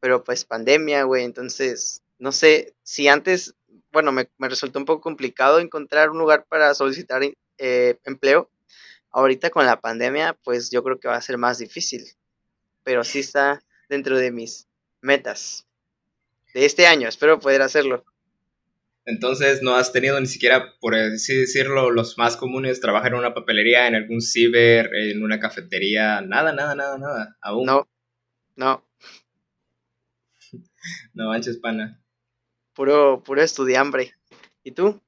[0.00, 3.54] pero pues pandemia, güey, entonces, no sé, si antes,
[3.92, 7.22] bueno, me, me resultó un poco complicado encontrar un lugar para solicitar
[7.58, 8.50] eh, empleo,
[9.12, 12.04] ahorita con la pandemia, pues yo creo que va a ser más difícil.
[12.82, 14.66] Pero sí está dentro de mis
[15.00, 15.66] metas
[16.54, 17.08] de este año.
[17.08, 18.04] Espero poder hacerlo.
[19.04, 23.34] Entonces, ¿no has tenido ni siquiera, por así decirlo, los más comunes, trabajar en una
[23.34, 26.20] papelería, en algún ciber, en una cafetería?
[26.20, 27.36] Nada, nada, nada, nada.
[27.40, 27.66] Aún.
[27.66, 27.88] No,
[28.54, 28.84] no.
[31.14, 32.00] no manches, pana.
[32.74, 34.14] Puro, puro estudiambre.
[34.62, 35.02] ¿Y tú?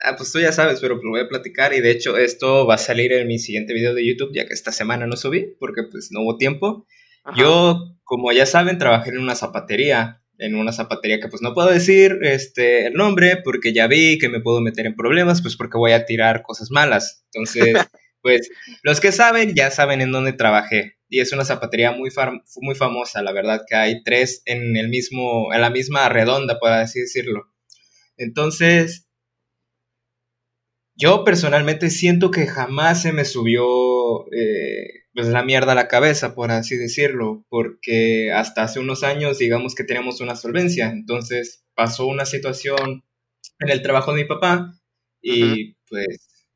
[0.00, 2.74] Ah, pues tú ya sabes, pero lo voy a platicar y de hecho esto va
[2.74, 5.84] a salir en mi siguiente video de YouTube, ya que esta semana no subí porque
[5.84, 6.86] pues no hubo tiempo.
[7.36, 11.70] Yo, como ya saben, trabajé en una zapatería, en una zapatería que pues no puedo
[11.70, 15.78] decir este el nombre porque ya vi que me puedo meter en problemas, pues porque
[15.78, 17.24] voy a tirar cosas malas.
[17.32, 17.74] Entonces,
[18.22, 18.50] pues
[18.82, 22.10] los que saben ya saben en dónde trabajé y es una zapatería muy
[22.60, 26.72] muy famosa, la verdad que hay tres en el mismo en la misma redonda, por
[26.72, 27.44] así decirlo.
[28.16, 29.08] Entonces,
[30.94, 36.34] yo personalmente siento que jamás se me subió eh, pues la mierda a la cabeza,
[36.34, 42.06] por así decirlo, porque hasta hace unos años digamos que teníamos una solvencia, entonces pasó
[42.06, 43.04] una situación
[43.60, 44.72] en el trabajo de mi papá
[45.20, 46.46] y pues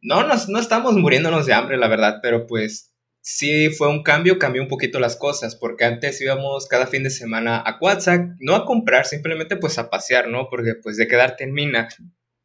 [0.00, 4.38] no, nos, no estamos muriéndonos de hambre, la verdad, pero pues sí fue un cambio,
[4.38, 8.56] cambió un poquito las cosas, porque antes íbamos cada fin de semana a WhatsApp, no
[8.56, 10.48] a comprar, simplemente pues a pasear, ¿no?
[10.50, 11.88] Porque pues de quedarte en mina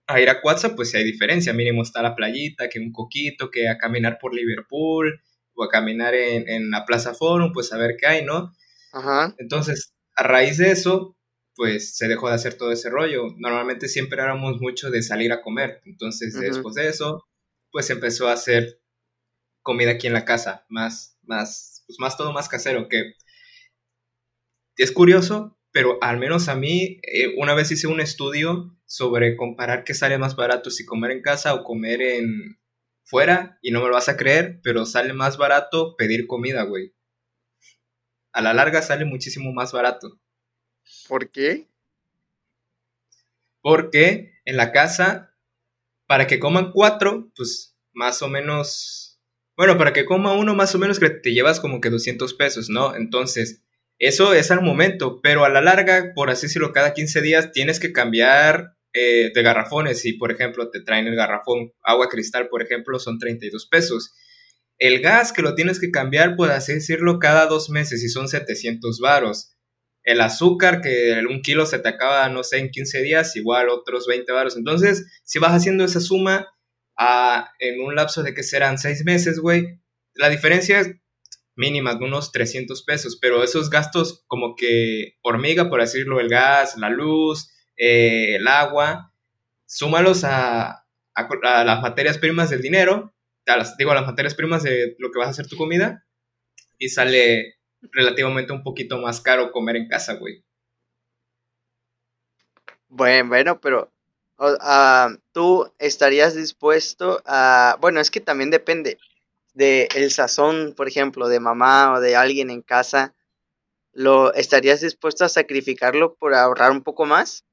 [0.07, 1.53] a ir a Cuatza, pues sí hay diferencia.
[1.53, 5.21] Mínimo está la playita, que un coquito, que a caminar por Liverpool
[5.57, 8.53] o a caminar en, en la Plaza Forum, pues a ver qué hay, ¿no?
[8.93, 9.35] Ajá.
[9.37, 11.17] Entonces, a raíz de eso,
[11.55, 13.27] pues se dejó de hacer todo ese rollo.
[13.37, 15.81] Normalmente siempre éramos mucho de salir a comer.
[15.85, 17.25] Entonces, después de eso,
[17.71, 18.79] pues empezó a hacer
[19.63, 23.15] comida aquí en la casa, más, más, pues más todo más casero, que
[24.77, 29.83] es curioso, pero al menos a mí, eh, una vez hice un estudio sobre comparar
[29.83, 32.59] qué sale más barato, si comer en casa o comer en
[33.07, 36.93] fuera, y no me lo vas a creer, pero sale más barato pedir comida, güey.
[38.33, 40.19] A la larga sale muchísimo más barato.
[41.07, 41.67] ¿Por qué?
[43.61, 45.33] Porque en la casa,
[46.05, 49.19] para que coman cuatro, pues más o menos,
[49.55, 52.69] bueno, para que coma uno más o menos que te llevas como que 200 pesos,
[52.69, 52.95] ¿no?
[52.95, 53.63] Entonces,
[53.99, 57.79] eso es al momento, pero a la larga, por así decirlo, cada 15 días tienes
[57.79, 60.01] que cambiar eh, de garrafones.
[60.01, 64.13] Si, por ejemplo, te traen el garrafón agua cristal, por ejemplo, son 32 pesos.
[64.77, 68.27] El gas que lo tienes que cambiar, por así decirlo, cada dos meses y son
[68.27, 69.55] 700 varos.
[70.03, 74.07] El azúcar, que un kilo se te acaba, no sé, en 15 días, igual otros
[74.07, 74.55] 20 varos.
[74.55, 76.47] Entonces, si vas haciendo esa suma
[76.97, 79.79] a, en un lapso de que serán 6 meses, güey,
[80.13, 80.95] la diferencia es
[81.57, 86.77] mínima, de unos 300 pesos, pero esos gastos como que hormiga, por decirlo, el gas,
[86.77, 89.13] la luz, eh, el agua,
[89.65, 93.13] súmalos a, a, las materias primas del dinero,
[93.45, 96.05] las, digo, a las materias primas de lo que vas a hacer tu comida,
[96.77, 97.55] y sale
[97.91, 100.43] relativamente un poquito más caro comer en casa, güey.
[102.89, 103.91] Bueno, bueno, pero
[104.39, 108.97] uh, tú estarías dispuesto a, bueno, es que también depende
[109.53, 113.15] de el sazón, por ejemplo, de mamá o de alguien en casa,
[113.91, 117.46] ¿lo estarías dispuesto a sacrificarlo por ahorrar un poco más?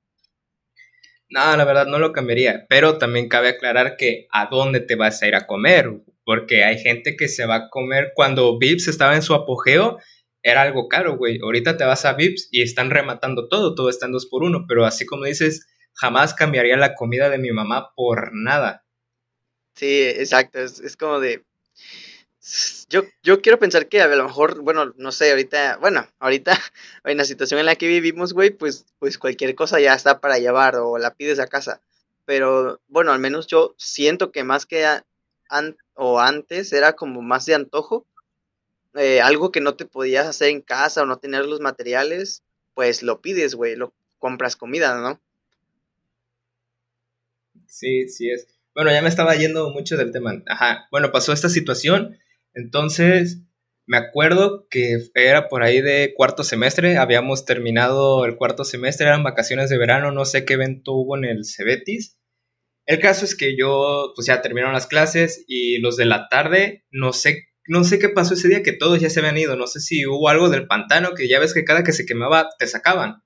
[1.31, 5.23] No, la verdad no lo cambiaría, pero también cabe aclarar que a dónde te vas
[5.23, 5.91] a ir a comer,
[6.25, 9.99] porque hay gente que se va a comer cuando Vips estaba en su apogeo,
[10.43, 11.39] era algo caro, güey.
[11.43, 14.67] Ahorita te vas a Vips y están rematando todo, todo está en dos por uno,
[14.69, 18.85] pero así como dices, jamás cambiaría la comida de mi mamá por nada.
[19.75, 21.45] Sí, exacto, es como de,
[22.91, 26.53] yo, yo quiero pensar que a lo mejor, bueno, no sé, ahorita, bueno, ahorita
[27.05, 30.39] en la situación en la que vivimos, güey, pues, pues cualquier cosa ya está para
[30.39, 31.81] llevar o la pides a casa.
[32.27, 34.87] Pero bueno, al menos yo siento que más que
[35.95, 38.07] o antes era como más de antojo,
[38.95, 42.43] eh, algo que no te podías hacer en casa o no tener los materiales,
[42.75, 45.21] pues lo pides, güey, lo compras comida, ¿no?
[47.67, 48.49] Sí, sí es.
[48.75, 50.43] Bueno, ya me estaba yendo mucho del tema.
[50.47, 52.19] Ajá, bueno, pasó esta situación
[52.55, 53.43] entonces,
[53.87, 59.23] me acuerdo que era por ahí de cuarto semestre, habíamos terminado el cuarto semestre, eran
[59.23, 62.17] vacaciones de verano, no sé qué evento hubo en el Cebetis.
[62.87, 66.85] El caso es que yo, pues ya terminaron las clases y los de la tarde,
[66.91, 69.67] no sé, no sé qué pasó ese día, que todos ya se habían ido, no
[69.67, 72.67] sé si hubo algo del pantano, que ya ves que cada que se quemaba te
[72.67, 73.23] sacaban.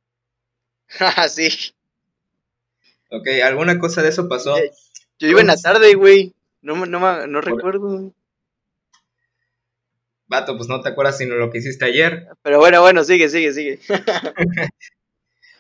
[1.00, 1.48] Ah, sí.
[3.10, 4.56] Ok, alguna cosa de eso pasó.
[5.18, 6.34] Yo iba en la tarde, güey.
[6.62, 8.14] No, no, no recuerdo.
[10.28, 12.26] Vato, pues no te acuerdas sino lo que hiciste ayer.
[12.42, 13.78] Pero bueno, bueno, sigue, sigue, sigue.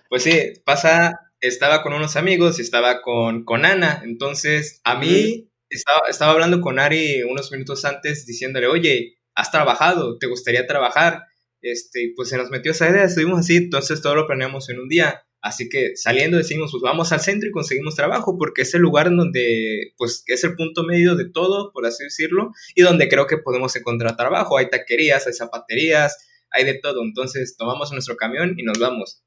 [0.08, 4.02] pues sí, pasa, estaba con unos amigos y estaba con, con Ana.
[4.04, 10.18] Entonces, a mí estaba, estaba hablando con Ari unos minutos antes diciéndole, oye, has trabajado,
[10.18, 11.24] ¿te gustaría trabajar?
[11.62, 14.88] Este, pues se nos metió esa idea, estuvimos así, entonces todo lo planeamos en un
[14.88, 15.24] día.
[15.40, 19.08] Así que saliendo decimos, pues vamos al centro y conseguimos trabajo, porque es el lugar
[19.14, 23.38] donde, pues, es el punto medio de todo, por así decirlo, y donde creo que
[23.38, 24.58] podemos encontrar trabajo.
[24.58, 26.16] Hay taquerías, hay zapaterías,
[26.50, 27.02] hay de todo.
[27.02, 29.22] Entonces tomamos nuestro camión y nos vamos.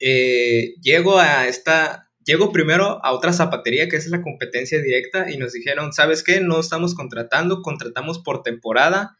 [0.00, 5.36] Eh, llego a esta, llego primero a otra zapatería que es la competencia directa y
[5.36, 6.40] nos dijeron, ¿sabes qué?
[6.40, 9.18] No estamos contratando, contratamos por temporada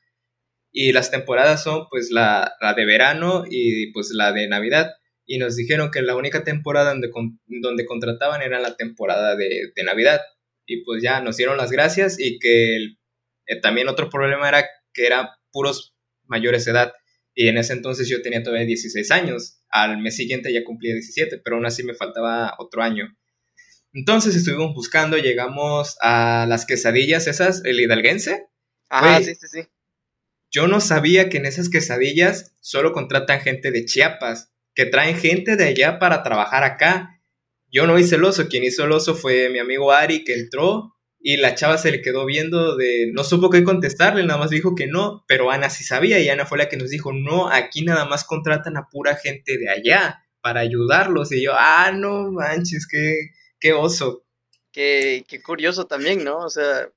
[0.72, 4.90] y las temporadas son pues la, la de verano y pues la de Navidad
[5.30, 7.08] y nos dijeron que la única temporada donde,
[7.46, 10.20] donde contrataban era la temporada de, Navidad.
[10.66, 12.78] Y pues ya nos dieron las gracias y que
[13.46, 16.92] eh, también otro problema era que eran puros mayores de edad.
[17.32, 19.60] Y en ese entonces yo tenía todavía 16 años.
[19.68, 23.16] Al mes siguiente ya cumplía 17, pero aún así me faltaba otro año.
[23.92, 28.48] Entonces estuvimos buscando, llegamos a las quesadillas esas, el hidalguense.
[28.88, 29.60] Ajá, sí, sí, sí.
[30.50, 35.56] Yo no sabía que en esas quesadillas solo contratan gente de Chiapas que traen gente
[35.56, 37.20] de allá para trabajar acá.
[37.70, 40.94] Yo no hice el oso, quien hizo el oso fue mi amigo Ari que entró
[41.20, 44.74] y la chava se le quedó viendo de, no supo qué contestarle, nada más dijo
[44.74, 47.84] que no, pero Ana sí sabía y Ana fue la que nos dijo, no, aquí
[47.84, 51.30] nada más contratan a pura gente de allá para ayudarlos.
[51.32, 54.24] Y yo, ah, no manches, qué, qué oso.
[54.72, 56.38] Qué, qué curioso también, ¿no?
[56.38, 56.88] O sea,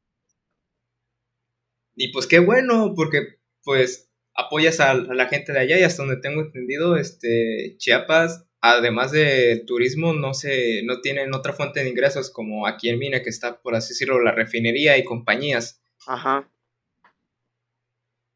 [1.96, 6.22] y pues qué bueno, porque pues apoyas a, la gente de allá y hasta donde
[6.22, 12.30] tengo entendido, este, Chiapas, además de turismo, no se, no tienen otra fuente de ingresos
[12.32, 15.82] como aquí en Mina, que está, por así decirlo, la refinería y compañías.
[16.08, 16.50] Ajá.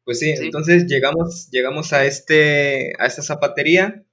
[0.04, 4.04] Pues sí, entonces llegamos, llegamos a este, a esta zapatería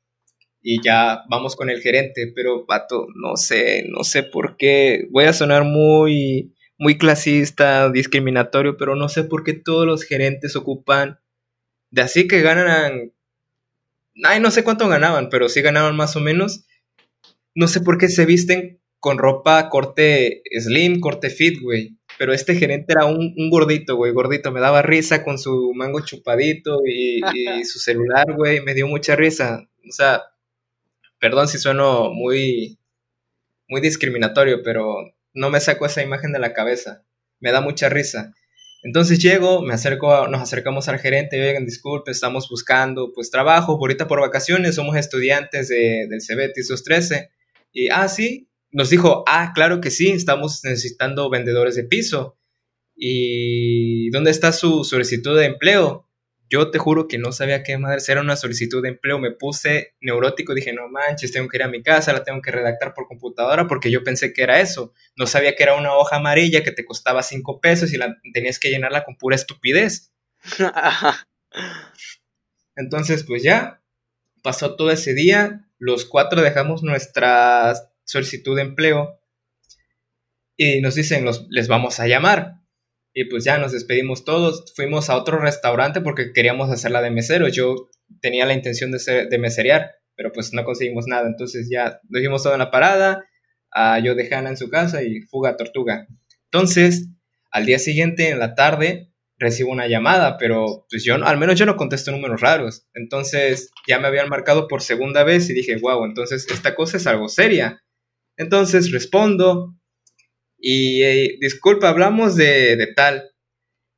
[0.62, 5.26] y ya vamos con el gerente, pero pato, no sé, no sé por qué, voy
[5.26, 11.20] a sonar muy, muy clasista, discriminatorio, pero no sé por qué todos los gerentes ocupan
[11.92, 13.14] de así que ganan,
[14.24, 16.66] ay, no sé cuánto ganaban, pero sí ganaban más o menos.
[17.54, 21.98] No sé por qué se visten con ropa corte slim, corte fit, güey.
[22.18, 24.52] Pero este gerente era un, gordito, güey, gordito.
[24.52, 28.62] Me daba risa con su mango chupadito y, y su celular, güey.
[28.62, 29.70] Me dio mucha risa.
[29.88, 30.24] O sea,
[31.20, 32.80] perdón si sueno muy,
[33.68, 37.04] muy discriminatorio, pero no me saco esa imagen de la cabeza.
[37.40, 38.34] Me da mucha risa.
[38.86, 44.08] Entonces llego, me acerco, nos acercamos al gerente, oigan, disculpe, estamos buscando pues trabajo, ahorita
[44.08, 47.32] por vacaciones, somos estudiantes de, del CBT 13.
[47.74, 52.38] Y, ah, sí, nos dijo, ah, claro que sí, estamos necesitando vendedores de piso.
[52.96, 56.05] ¿Y dónde está su solicitud de empleo?
[56.50, 59.18] Yo te juro que no sabía qué madre era una solicitud de empleo.
[59.20, 62.52] Me puse neurótico, dije, no manches, tengo que ir a mi casa, la tengo que
[62.52, 64.94] redactar por computadora porque yo pensé que era eso.
[65.16, 68.60] No sabía que era una hoja amarilla que te costaba cinco pesos y la tenías
[68.60, 70.12] que llenarla con pura estupidez.
[72.76, 73.82] Entonces, pues ya,
[74.44, 75.68] pasó todo ese día.
[75.80, 79.20] Los cuatro dejamos nuestra solicitud de empleo
[80.58, 82.62] y nos dicen, los, les vamos a llamar.
[83.18, 84.74] Y pues ya nos despedimos todos.
[84.76, 87.48] Fuimos a otro restaurante porque queríamos hacerla de mesero.
[87.48, 87.90] Yo
[88.22, 91.26] tenía la intención de, ser, de meserear, pero pues no conseguimos nada.
[91.26, 93.26] Entonces ya dijimos todo en la parada.
[94.04, 96.08] Yo dejé a Ana en su casa y fuga Tortuga.
[96.52, 97.08] Entonces,
[97.52, 101.66] al día siguiente, en la tarde, recibo una llamada, pero pues yo, al menos yo
[101.66, 102.86] no contesto números raros.
[102.94, 107.08] Entonces ya me habían marcado por segunda vez y dije, wow, entonces esta cosa es
[107.08, 107.82] algo seria.
[108.38, 109.74] Entonces respondo,
[110.68, 113.30] y eh, disculpa, hablamos de, tal.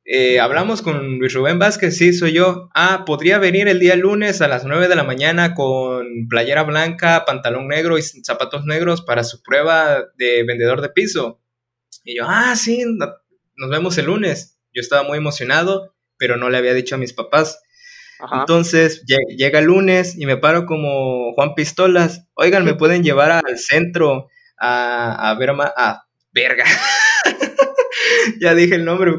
[0.04, 2.68] Eh, hablamos con Luis Rubén Vázquez, sí, soy yo.
[2.74, 7.24] Ah, podría venir el día lunes a las 9 de la mañana con playera blanca,
[7.24, 11.40] pantalón negro y zapatos negros para su prueba de vendedor de piso.
[12.04, 14.58] Y yo, ah, sí, nos vemos el lunes.
[14.74, 17.62] Yo estaba muy emocionado, pero no le había dicho a mis papás.
[18.30, 22.28] Entonces llega el lunes y me paro como Juan Pistolas.
[22.34, 24.28] Oigan, ¿me pueden llevar al centro
[24.58, 26.07] a, a ver a,
[26.38, 26.64] verga.
[28.40, 29.12] ya dije el nombre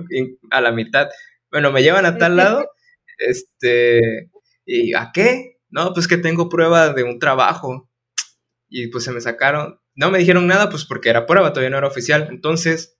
[0.51, 1.09] a la mitad.
[1.51, 2.69] Bueno, me llevan a tal lado.
[3.21, 4.29] Este,
[4.65, 5.57] ¿y a qué?
[5.69, 7.89] No, pues que tengo prueba de un trabajo.
[8.69, 9.77] Y pues se me sacaron.
[9.93, 12.29] No me dijeron nada, pues porque era prueba, todavía no era oficial.
[12.31, 12.97] Entonces,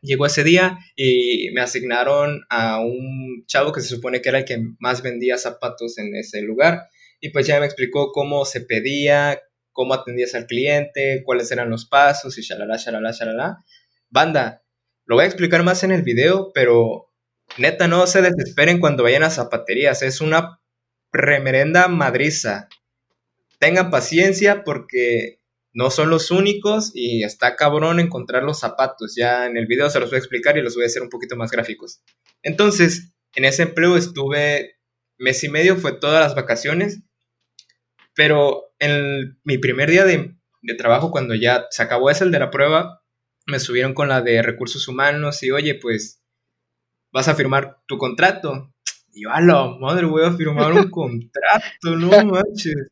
[0.00, 4.44] llegó ese día y me asignaron a un chavo que se supone que era el
[4.44, 6.84] que más vendía zapatos en ese lugar.
[7.20, 9.40] Y pues ya me explicó cómo se pedía,
[9.76, 13.64] cómo atendías al cliente, cuáles eran los pasos y shalala, shalala, shalala.
[14.08, 14.64] Banda,
[15.04, 17.12] lo voy a explicar más en el video, pero
[17.58, 20.60] neta no se desesperen cuando vayan a zapaterías, es una
[21.12, 22.68] remerenda madriza.
[23.58, 25.40] Tengan paciencia porque
[25.74, 29.14] no son los únicos y está cabrón encontrar los zapatos.
[29.14, 31.10] Ya en el video se los voy a explicar y los voy a hacer un
[31.10, 32.00] poquito más gráficos.
[32.42, 34.76] Entonces, en ese empleo estuve
[35.18, 37.02] mes y medio, fue todas las vacaciones
[38.16, 40.34] pero en mi primer día de,
[40.76, 43.02] trabajo, cuando ya se acabó ese el de la prueba,
[43.46, 46.24] me subieron con la de recursos humanos y, oye, pues,
[47.12, 48.74] vas a firmar tu contrato.
[49.12, 52.88] Y yo, a la madre, voy a firmar un contrato, no manches.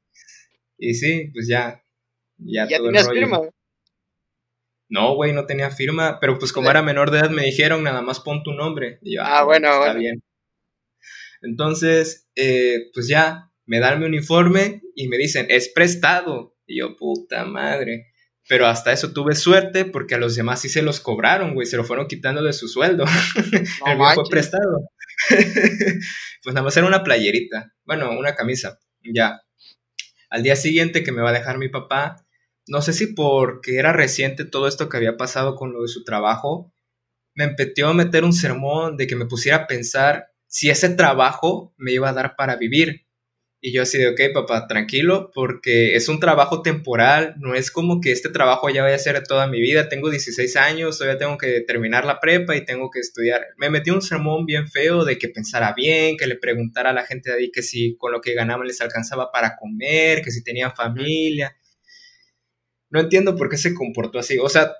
[0.78, 1.82] Y sí, pues ya.
[2.36, 3.40] ¿Ya, ¿Ya tenías firma?
[4.90, 8.02] No, güey, no tenía firma, pero pues como era menor de edad me dijeron, nada
[8.02, 8.98] más pon tu nombre.
[9.00, 10.22] Y yo, ah, ah bueno, está bien.
[11.40, 16.56] Entonces, eh, pues ya, me dan mi uniforme y me dicen, es prestado.
[16.66, 18.12] Y yo, puta madre.
[18.48, 21.76] Pero hasta eso tuve suerte porque a los demás sí se los cobraron, güey, se
[21.76, 23.04] lo fueron quitando de su sueldo.
[23.86, 24.90] El mío fue prestado.
[26.42, 29.40] pues nada más era una playerita, bueno, una camisa, ya.
[30.28, 32.26] Al día siguiente que me va a dejar mi papá,
[32.66, 36.04] no sé si porque era reciente todo esto que había pasado con lo de su
[36.04, 36.72] trabajo,
[37.34, 41.74] me empezó a meter un sermón de que me pusiera a pensar si ese trabajo
[41.76, 43.03] me iba a dar para vivir.
[43.66, 48.02] Y yo así de, ok, papá, tranquilo, porque es un trabajo temporal, no es como
[48.02, 51.38] que este trabajo ya vaya a ser toda mi vida, tengo 16 años, todavía tengo
[51.38, 53.46] que terminar la prepa y tengo que estudiar.
[53.56, 57.06] Me metí un sermón bien feo de que pensara bien, que le preguntara a la
[57.06, 60.44] gente de ahí que si con lo que ganaban les alcanzaba para comer, que si
[60.44, 61.56] tenían familia.
[62.90, 64.74] No entiendo por qué se comportó así, o sea,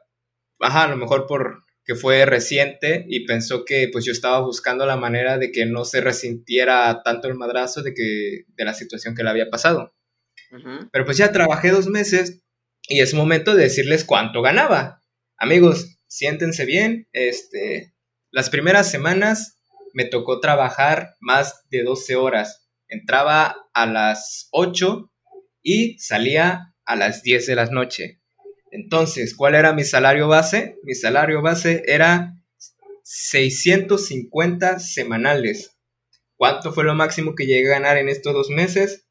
[0.61, 4.87] ajá, a lo mejor por que fue reciente y pensó que pues yo estaba buscando
[4.87, 9.15] la manera de que no se resintiera tanto el madrazo de que de la situación
[9.15, 9.95] que le había pasado.
[10.93, 12.41] Pero pues ya trabajé dos meses
[12.89, 15.03] y es momento de decirles cuánto ganaba.
[15.37, 17.95] Amigos, siéntense bien, este,
[18.31, 19.59] las primeras semanas
[19.95, 22.69] me tocó trabajar más de 12 horas.
[22.89, 25.11] Entraba a las 8
[25.63, 28.21] y salía a las 10 de la noche.
[28.75, 30.81] Entonces, ¿cuál era mi salario base?
[30.83, 32.35] Mi salario base era
[33.05, 35.77] 650 semanales.
[36.35, 39.07] ¿Cuánto fue lo máximo que llegué a ganar en estos dos meses?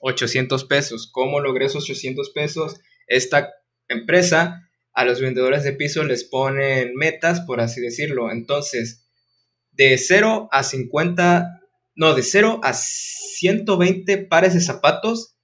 [0.00, 1.08] 800 pesos.
[1.10, 2.78] ¿Cómo logré esos 800 pesos?
[3.06, 3.50] Esta
[3.88, 8.30] empresa a los vendedores de piso les ponen metas, por así decirlo.
[8.30, 9.08] Entonces,
[9.70, 11.62] de 0 a 50,
[11.94, 15.35] no, de 0 a 120 pares de zapatos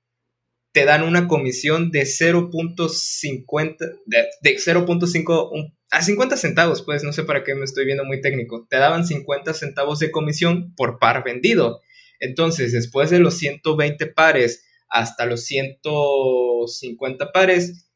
[0.72, 7.44] te dan una comisión de 0.50, de, 0.5 a 50 centavos, pues no sé para
[7.44, 8.66] qué me estoy viendo muy técnico.
[8.68, 11.82] Te daban 50 centavos de comisión por par vendido.
[12.18, 17.90] Entonces, después de los 120 pares hasta los 150 pares,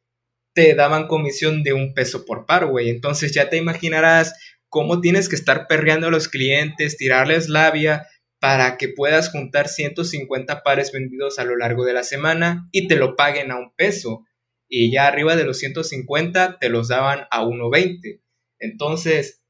[0.53, 2.91] te daban comisión de un peso por par, güey.
[2.91, 4.35] Entonces ya te imaginarás
[4.69, 8.07] cómo tienes que estar perreando a los clientes, tirarles labia,
[8.47, 12.95] para que puedas juntar 150 pares vendidos a lo largo de la semana y te
[12.95, 14.25] lo paguen a un peso.
[14.69, 18.23] Y ya arriba de los 150 te los daban a 1.20.
[18.61, 19.43] Entonces,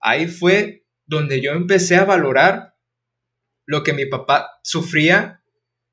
[0.00, 2.74] ahí fue donde yo empecé a valorar
[3.64, 5.42] lo que mi papá sufría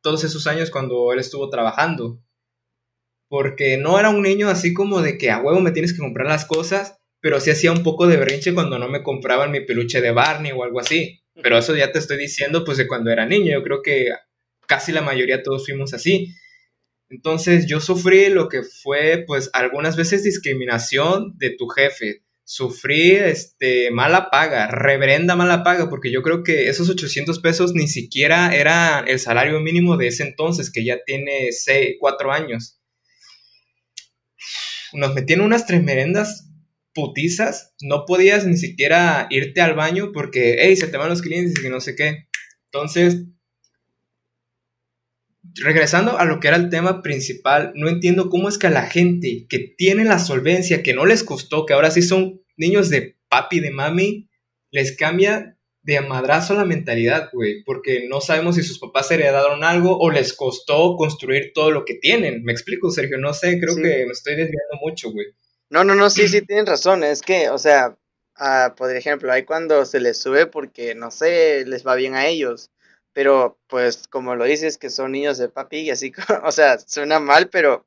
[0.02, 2.22] todos esos años cuando él estuvo trabajando.
[3.30, 6.28] Porque no era un niño así como de que a huevo me tienes que comprar
[6.28, 10.02] las cosas, pero sí hacía un poco de berrinche cuando no me compraban mi peluche
[10.02, 11.22] de Barney o algo así.
[11.42, 13.52] Pero eso ya te estoy diciendo pues de cuando era niño.
[13.52, 14.10] Yo creo que
[14.68, 16.34] casi la mayoría todos fuimos así.
[17.10, 22.24] Entonces yo sufrí lo que fue pues algunas veces discriminación de tu jefe.
[22.48, 27.88] Sufrí este, mala paga, reverenda mala paga, porque yo creo que esos 800 pesos ni
[27.88, 32.80] siquiera era el salario mínimo de ese entonces, que ya tiene 6, 4 años.
[34.94, 36.45] Nos metían unas tremerendas
[36.96, 41.64] putizas, no podías ni siquiera irte al baño porque, hey, se te van los clientes
[41.64, 42.28] y no sé qué.
[42.72, 43.26] Entonces,
[45.56, 48.88] regresando a lo que era el tema principal, no entiendo cómo es que a la
[48.88, 53.18] gente que tiene la solvencia, que no les costó, que ahora sí son niños de
[53.30, 54.30] papi, de mami,
[54.72, 59.98] les cambia de madrazo la mentalidad, güey, porque no sabemos si sus papás heredaron algo
[60.00, 62.44] o les costó construir todo lo que tienen.
[62.44, 65.28] Me explico, Sergio, no sé, creo que me estoy desviando mucho, güey.
[65.70, 67.04] No, no, no, sí, sí, tienen razón.
[67.04, 67.98] Es que, o sea,
[68.36, 72.28] ah, por ejemplo, hay cuando se les sube porque, no sé, les va bien a
[72.28, 72.72] ellos.
[73.14, 76.12] Pero, pues, como lo dices, que son niños de papi y así,
[76.44, 77.86] o sea, suena mal, pero,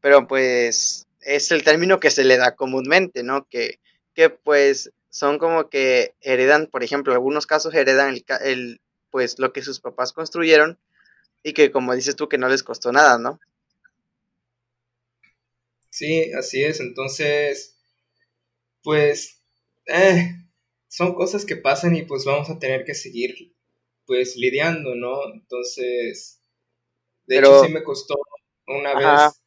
[0.00, 3.46] pero pues, es el término que se le da comúnmente, ¿no?
[3.48, 3.80] Que,
[4.14, 9.38] que pues, son como que heredan, por ejemplo, en algunos casos heredan el, el, pues,
[9.38, 10.78] lo que sus papás construyeron
[11.42, 13.40] y que, como dices tú, que no les costó nada, ¿no?
[15.90, 16.80] Sí, así es.
[16.80, 17.78] Entonces,
[18.82, 19.42] pues,
[19.86, 20.34] eh,
[20.88, 23.54] son cosas que pasan y pues vamos a tener que seguir,
[24.06, 25.32] pues, lidiando, ¿no?
[25.34, 26.42] Entonces,
[27.26, 28.16] de hecho sí me costó
[28.66, 29.42] una vez,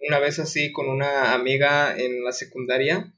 [0.00, 3.14] una vez así con una amiga en la secundaria,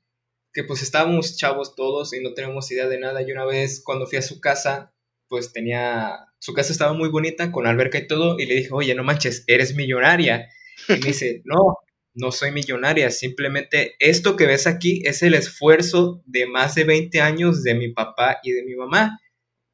[0.52, 3.22] que pues estábamos chavos todos y no tenemos idea de nada.
[3.22, 4.94] Y una vez cuando fui a su casa,
[5.28, 8.94] pues tenía, su casa estaba muy bonita, con alberca y todo, y le dije, oye,
[8.94, 10.48] no manches, eres millonaria.
[10.88, 11.78] Y me dice, no,
[12.14, 17.20] no soy millonaria, simplemente esto que ves aquí es el esfuerzo de más de 20
[17.20, 19.20] años de mi papá y de mi mamá.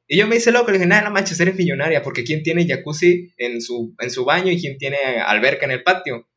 [0.07, 2.67] Y yo me hice loco, le dije, no, no manches, eres millonaria, porque ¿quién tiene
[2.67, 6.27] jacuzzi en su, en su baño y quién tiene alberca en el patio?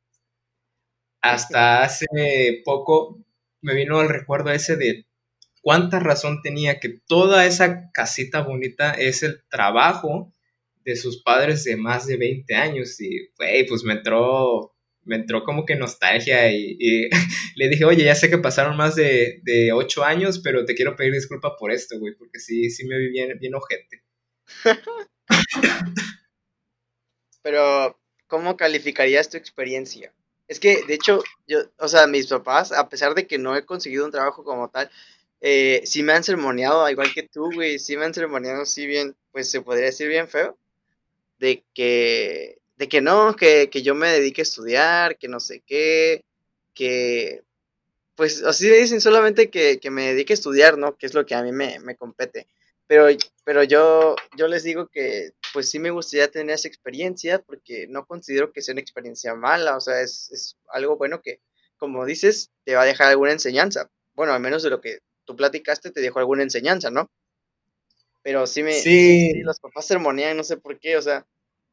[1.23, 2.07] Hasta hace
[2.65, 3.25] poco
[3.63, 5.07] me vino el recuerdo ese de
[5.63, 10.31] cuánta razón tenía que toda esa casita bonita es el trabajo
[10.85, 13.31] de sus padres de más de 20 años y,
[13.67, 14.74] pues me entró
[15.05, 17.09] me entró como que nostalgia y,
[17.57, 20.97] le dije, oye, ya sé que pasaron más de, de, ocho años, pero te quiero
[20.97, 24.03] pedir disculpa por esto, güey, porque sí, sí me vi bien, bien ojete.
[27.43, 30.13] pero, ¿cómo calificarías tu experiencia?
[30.49, 33.65] Es que, de hecho, yo, o sea, mis papás, a pesar de que no he
[33.65, 34.91] conseguido un trabajo como tal,
[35.41, 39.17] eh, sí me han sermoneado, igual que tú, güey, sí me han sermoneado, sí bien,
[39.33, 40.59] pues se podría decir bien feo,
[41.39, 46.25] de que de que no, que, yo me dedique a estudiar, que no sé qué,
[46.75, 47.43] que
[48.17, 50.97] pues así me dicen solamente que, me dedique a estudiar, ¿no?
[50.97, 52.47] Que es lo que a mí me, compete.
[52.87, 53.07] Pero,
[53.45, 58.07] pero yo, yo les digo que pues sí me gustaría tener esa experiencia porque no
[58.07, 61.41] considero que sea una experiencia mala, o sea, es, es algo bueno que,
[61.77, 63.91] como dices, te va a dejar alguna enseñanza.
[64.15, 67.11] bueno, al menos de lo que tú platicaste, te dejó alguna enseñanza, ¿no?
[68.23, 68.73] Pero sí me...
[68.73, 69.35] Sí.
[69.43, 71.27] los papás sermonean, no sé por qué, o sea,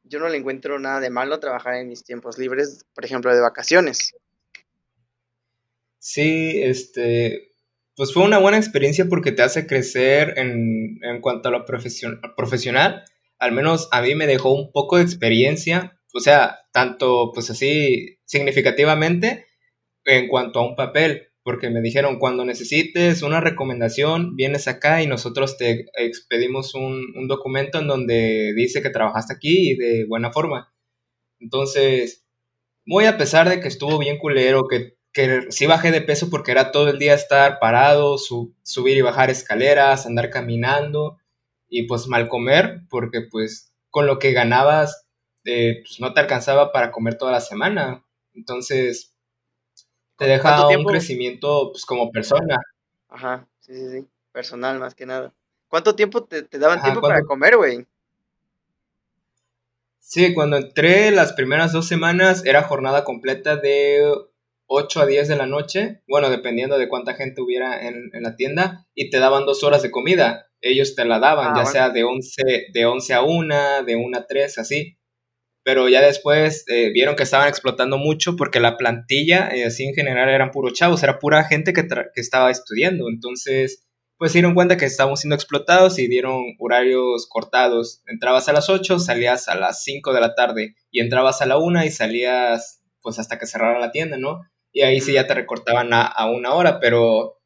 [0.04, 3.42] yo no le encuentro nada de malo trabajar en mis tiempos libres, por ejemplo, de
[3.42, 4.14] vacaciones.
[6.00, 7.54] Sí, este,
[7.96, 13.04] pues fue una buena experiencia porque te hace crecer en, en cuanto a lo profesional.
[13.38, 18.20] Al menos a mí me dejó un poco de experiencia, o sea, tanto pues así
[18.26, 19.46] significativamente
[20.06, 25.08] en cuanto a un papel, porque me dijeron, cuando necesites una recomendación, vienes acá y
[25.08, 30.32] nosotros te expedimos un, un documento en donde dice que trabajaste aquí y de buena
[30.32, 30.74] forma.
[31.40, 32.26] Entonces,
[32.86, 36.52] muy a pesar de que estuvo bien culero, que, que sí bajé de peso porque
[36.52, 41.18] era todo el día estar parado, subir y bajar escaleras, andar caminando
[41.70, 45.08] y pues mal comer, porque pues con lo que ganabas
[45.46, 48.06] eh, pues no te alcanzaba para comer toda la semana.
[48.34, 49.16] Entonces,
[50.22, 52.60] te deja un crecimiento pues, como persona.
[53.10, 55.34] Ajá, sí, sí, sí, personal más que nada.
[55.68, 57.88] ¿Cuánto tiempo te, daban tiempo para comer, güey?
[59.98, 64.14] Sí, cuando entré las primeras dos semanas era jornada completa de
[64.68, 68.86] 8 a 10 de la noche, bueno, dependiendo de cuánta gente hubiera en, la tienda,
[68.94, 70.52] y te daban dos horas de comida.
[70.62, 74.18] Ellos te la daban, ah, ya sea de 11, de 11 a 1, de 1
[74.20, 75.00] a 3, así
[75.64, 79.94] pero ya después eh, vieron que estaban explotando mucho porque la plantilla, eh, así en
[79.94, 83.10] general, eran puros chavos, era pura gente que, que estaba estudiando.
[83.10, 83.88] Entonces,
[84.18, 88.04] pues se dieron cuenta que estábamos siendo explotados y dieron horarios cortados.
[88.06, 91.58] Entrabas a las 8, salías a las 5 de la tarde y entrabas a la
[91.58, 94.42] 1 y salías pues hasta que cerrara la tienda, ¿no?
[94.72, 97.41] Y ahí sí ya te recortaban a, a una hora, pero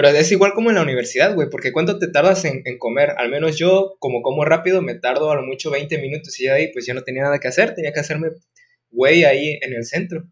[0.00, 3.10] pero es igual como en la universidad, güey, porque ¿cuánto te tardas en, comer?
[3.18, 6.54] Al menos yo, como como rápido, me tardo a lo mucho 20 minutos y ya
[6.54, 8.30] ahí pues ya no tenía nada que hacer, tenía que hacerme
[8.90, 10.24] güey ahí en el centro.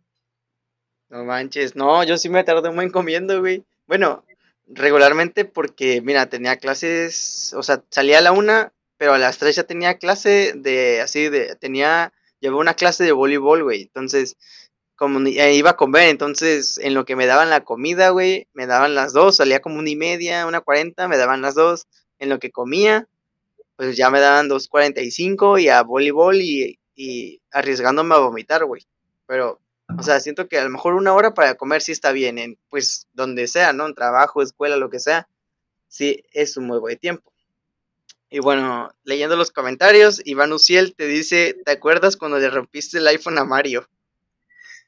[1.11, 3.62] No manches, no, yo sí me tardé un buen comiendo, güey.
[3.87, 4.25] Bueno,
[4.66, 9.57] regularmente porque, mira, tenía clases, o sea, salía a la una, pero a las tres
[9.57, 13.83] ya tenía clase de, así, de, tenía, llevé una clase de voleibol, güey.
[13.83, 14.39] Entonces,
[14.99, 18.66] como eh, iba a comer, entonces en lo que me daban la comida, güey, me
[18.66, 21.86] daban las dos, salía como una y media, una cuarenta, me daban las dos,
[22.18, 23.09] en lo que comía,
[23.76, 26.80] pues ya me daban dos cuarenta y cinco y a voleibol y,
[27.53, 28.82] arriesgándome a vomitar, güey.
[29.26, 29.61] Pero,
[29.96, 32.59] o sea, siento que a lo mejor una hora para comer sí está bien, en
[32.68, 33.86] pues donde sea, ¿no?
[33.86, 35.28] En trabajo, escuela, lo que sea,
[35.86, 37.32] sí es un muy buen tiempo.
[38.30, 43.07] Y bueno, leyendo los comentarios, Iván Uciel te dice, ¿te acuerdas cuando le rompiste el
[43.07, 43.88] iPhone a Mario?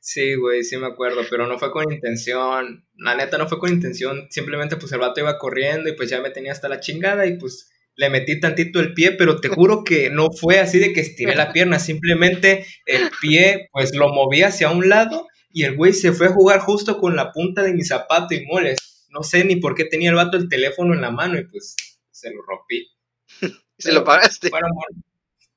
[0.00, 2.86] Sí, güey, sí me acuerdo, pero no fue con intención.
[2.96, 4.26] La neta no fue con intención.
[4.30, 7.36] Simplemente pues el vato iba corriendo y pues ya me tenía hasta la chingada y
[7.38, 11.00] pues le metí tantito el pie, pero te juro que no fue así de que
[11.00, 15.92] estiré la pierna, simplemente el pie pues lo moví hacia un lado y el güey
[15.92, 19.06] se fue a jugar justo con la punta de mi zapato y moles.
[19.10, 21.76] No sé ni por qué tenía el vato el teléfono en la mano y pues
[22.10, 22.88] se lo rompí.
[23.78, 24.50] ¿Se lo pagaste?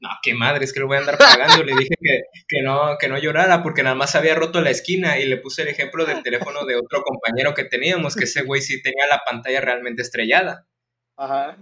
[0.04, 1.64] No, qué madre, es que lo voy a andar pagando.
[1.64, 5.26] le dije que, no, que no llorara porque nada más había roto la esquina y
[5.26, 8.82] le puse el ejemplo del teléfono de otro compañero que teníamos, que ese güey sí
[8.84, 10.68] tenía la pantalla realmente estrellada.
[11.16, 11.58] Ajá.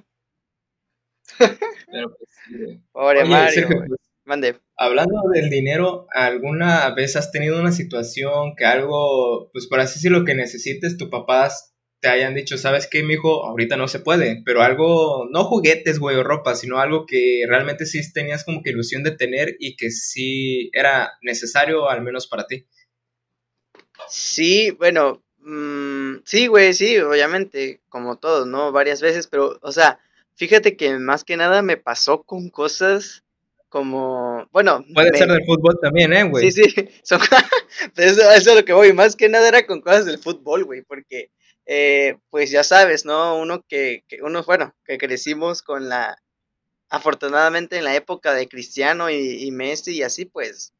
[1.37, 4.59] Pero pues, Pobre Mario, pues, Mande.
[4.75, 10.25] Hablando del dinero, ¿alguna vez has tenido una situación que algo, pues por así decirlo,
[10.25, 11.70] que necesites, tu papás
[12.02, 13.45] te hayan dicho, ¿sabes qué, mijo?
[13.45, 17.86] Ahorita no se puede, pero algo, no juguetes, güey, o ropa, sino algo que realmente
[17.86, 22.47] sí tenías como que ilusión de tener y que sí era necesario, al menos para
[22.47, 22.66] ti.
[24.10, 28.72] Sí, bueno, mm, sí, güey, sí, obviamente, como todos, ¿no?
[28.72, 29.99] Varias veces, pero, o sea,
[30.34, 33.24] fíjate que más que nada me pasó con cosas
[33.70, 34.84] como, bueno.
[34.95, 36.52] Puede ser del fútbol también, ¿eh, güey?
[36.52, 37.18] Sí, sí, eso,
[37.95, 41.30] eso es lo que voy, más que nada era con cosas del fútbol, güey, porque
[41.66, 43.38] eh, pues ya sabes, ¿no?
[43.38, 46.18] Uno que, uno, bueno, que crecimos con la,
[46.89, 50.74] afortunadamente en la época de Cristiano y, Messi y así, pues,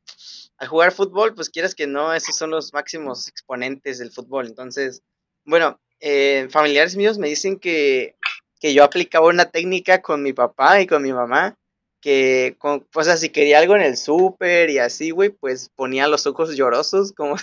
[0.58, 4.48] al jugar fútbol, pues quieras que no, esos son los máximos exponentes del fútbol.
[4.48, 5.02] Entonces,
[5.46, 8.16] bueno, eh, familiares míos me dicen que,
[8.60, 11.58] que yo aplicaba una técnica con mi papá y con mi mamá
[12.02, 16.08] que, con, o sea, si quería algo en el súper y así, güey, pues ponía
[16.08, 17.36] los ojos llorosos, como,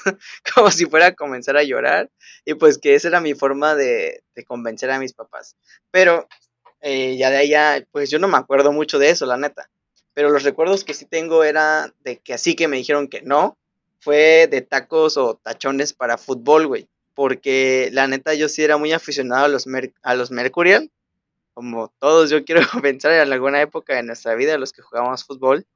[0.55, 2.11] como si fuera a comenzar a llorar,
[2.45, 5.57] y pues que esa era mi forma de, de convencer a mis papás.
[5.91, 6.29] Pero
[6.81, 9.71] eh, ya de allá, pues yo no me acuerdo mucho de eso, la neta.
[10.15, 13.57] Pero los recuerdos que sí tengo era de que así que me dijeron que no,
[14.01, 16.89] fue de tacos o tachones para fútbol, güey.
[17.15, 19.67] Porque la neta yo sí era muy aficionado a los,
[20.03, 20.91] a los Mercurial
[21.59, 25.67] como todos, yo quiero pensar en alguna época de nuestra vida, los que jugábamos fútbol,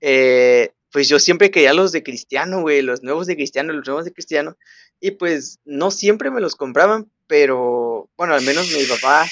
[0.00, 4.04] eh, pues yo siempre quería los de Cristiano, güey, los nuevos de Cristiano, los nuevos
[4.04, 4.56] de Cristiano.
[4.98, 9.28] Y pues no siempre me los compraban, pero bueno, al menos mi papá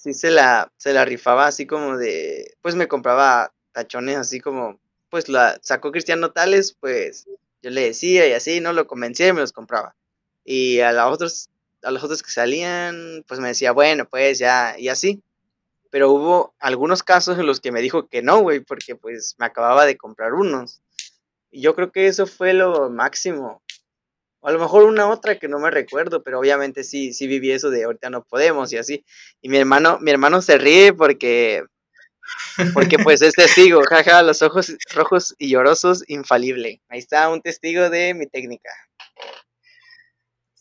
[0.00, 4.80] sí se la, se la rifaba así como de, pues me compraba tachones así como,
[5.10, 7.26] pues la sacó Cristiano Tales, pues
[7.60, 9.96] yo le decía y así, no lo convencía y me los compraba.
[10.46, 11.50] Y a los otros,
[11.84, 15.22] a los otros que salían, pues me decía, bueno, pues ya, y así.
[15.90, 19.46] Pero hubo algunos casos en los que me dijo que no, güey, porque pues me
[19.46, 20.80] acababa de comprar unos.
[21.50, 23.62] Y yo creo que eso fue lo máximo.
[24.40, 27.52] O a lo mejor una otra que no me recuerdo, pero obviamente sí, sí viví
[27.52, 29.04] eso de ahorita no podemos y así.
[29.40, 31.64] Y mi hermano, mi hermano se ríe porque,
[32.74, 36.82] porque pues es testigo, jaja, los ojos rojos y llorosos, infalible.
[36.88, 38.70] Ahí está un testigo de mi técnica.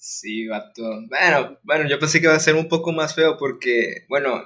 [0.05, 0.83] Sí, vato.
[1.07, 4.43] Bueno, bueno, yo pensé que iba a ser un poco más feo porque, bueno,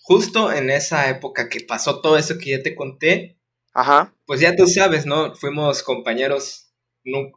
[0.00, 3.38] justo en esa época que pasó todo eso que ya te conté,
[3.72, 4.12] Ajá.
[4.26, 5.32] pues ya tú sabes, ¿no?
[5.36, 6.72] Fuimos compañeros,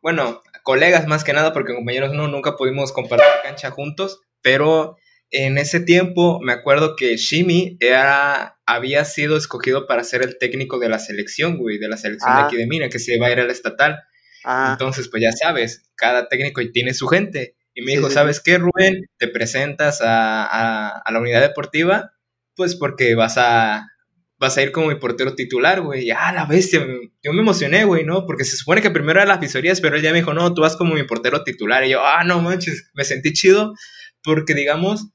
[0.01, 4.97] bueno, colegas más que nada, porque compañeros no, nunca pudimos compartir cancha juntos, pero
[5.29, 10.79] en ese tiempo me acuerdo que Shimi era, había sido escogido para ser el técnico
[10.79, 12.45] de la selección, güey, de la selección de Ah.
[12.47, 13.99] aquí de Mina, que se va a ir al estatal.
[14.47, 14.71] Ajá.
[14.73, 17.55] Entonces, pues ya sabes, cada técnico tiene su gente.
[17.73, 18.13] Y me dijo, sí, sí.
[18.15, 19.05] ¿sabes qué, Rubén?
[19.17, 22.11] Te presentas a, a- a la unidad deportiva,
[22.55, 23.87] pues porque vas a,
[24.39, 26.05] vas a ir como mi portero titular, güey.
[26.07, 26.85] Y, ah, la bestia,
[27.23, 28.25] yo me emocioné, güey, ¿no?
[28.25, 30.61] Porque se supone que primero eran las visorías, pero él ya me dijo, no, tú
[30.61, 31.85] vas como mi portero titular.
[31.85, 33.73] Y yo, ah, no manches, me sentí chido,
[34.23, 35.07] porque digamos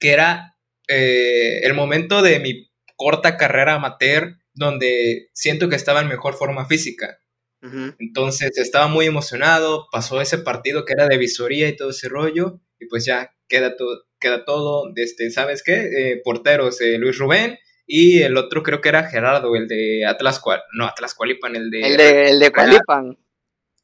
[0.00, 0.56] que era
[0.88, 6.66] eh, el momento de mi corta carrera amateur donde siento que estaba en mejor forma
[6.66, 7.18] física.
[7.60, 12.60] Entonces estaba muy emocionado, pasó ese partido que era de visoría y todo ese rollo,
[12.78, 15.74] y pues ya queda, todo queda todo, este, ¿sabes qué?
[15.74, 20.40] Eh, porteros, eh, Luis Rubén, y el otro creo que era Gerardo, el de Atlas
[20.40, 23.18] Cual, no, Atlas Cualipan, el de, El de, el de Cualipan.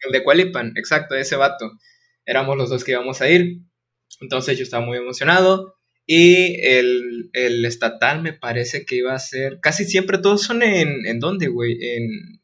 [0.00, 1.70] el de Cualipan, exacto, ese vato.
[2.26, 3.60] Éramos los dos que íbamos a ir,
[4.20, 9.58] entonces yo estaba muy emocionado, y el, el estatal me parece que iba a ser,
[9.60, 11.78] casi siempre todos son en, ¿en dónde, güey?
[11.80, 12.42] En...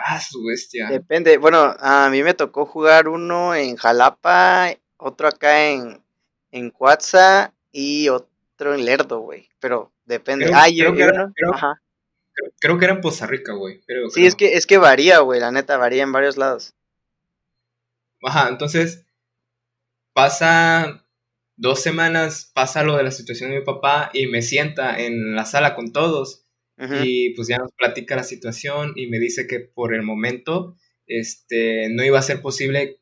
[0.00, 0.88] Ah, su bestia.
[0.88, 1.38] Depende.
[1.38, 6.00] Bueno, a mí me tocó jugar uno en Jalapa, otro acá en,
[6.52, 9.48] en Cuatza y otro en Lerdo, güey.
[9.58, 10.44] Pero depende.
[10.46, 11.82] Creo- ah, creo y que era- uno- creo- Ajá.
[12.60, 13.82] Creo, que era en Poza Rica, güey.
[14.14, 15.40] Sí, es que, es que varía, güey.
[15.40, 16.72] La neta, varía en varios lados.
[18.22, 19.04] Ajá, entonces
[20.12, 21.04] pasa
[21.56, 25.44] dos semanas, pasa lo de la situación de mi papá y me sienta en la
[25.44, 26.44] sala con todos
[27.02, 30.76] Y pues ya nos platica la situación y me dice que por el momento
[31.06, 33.00] este, no iba a ser posible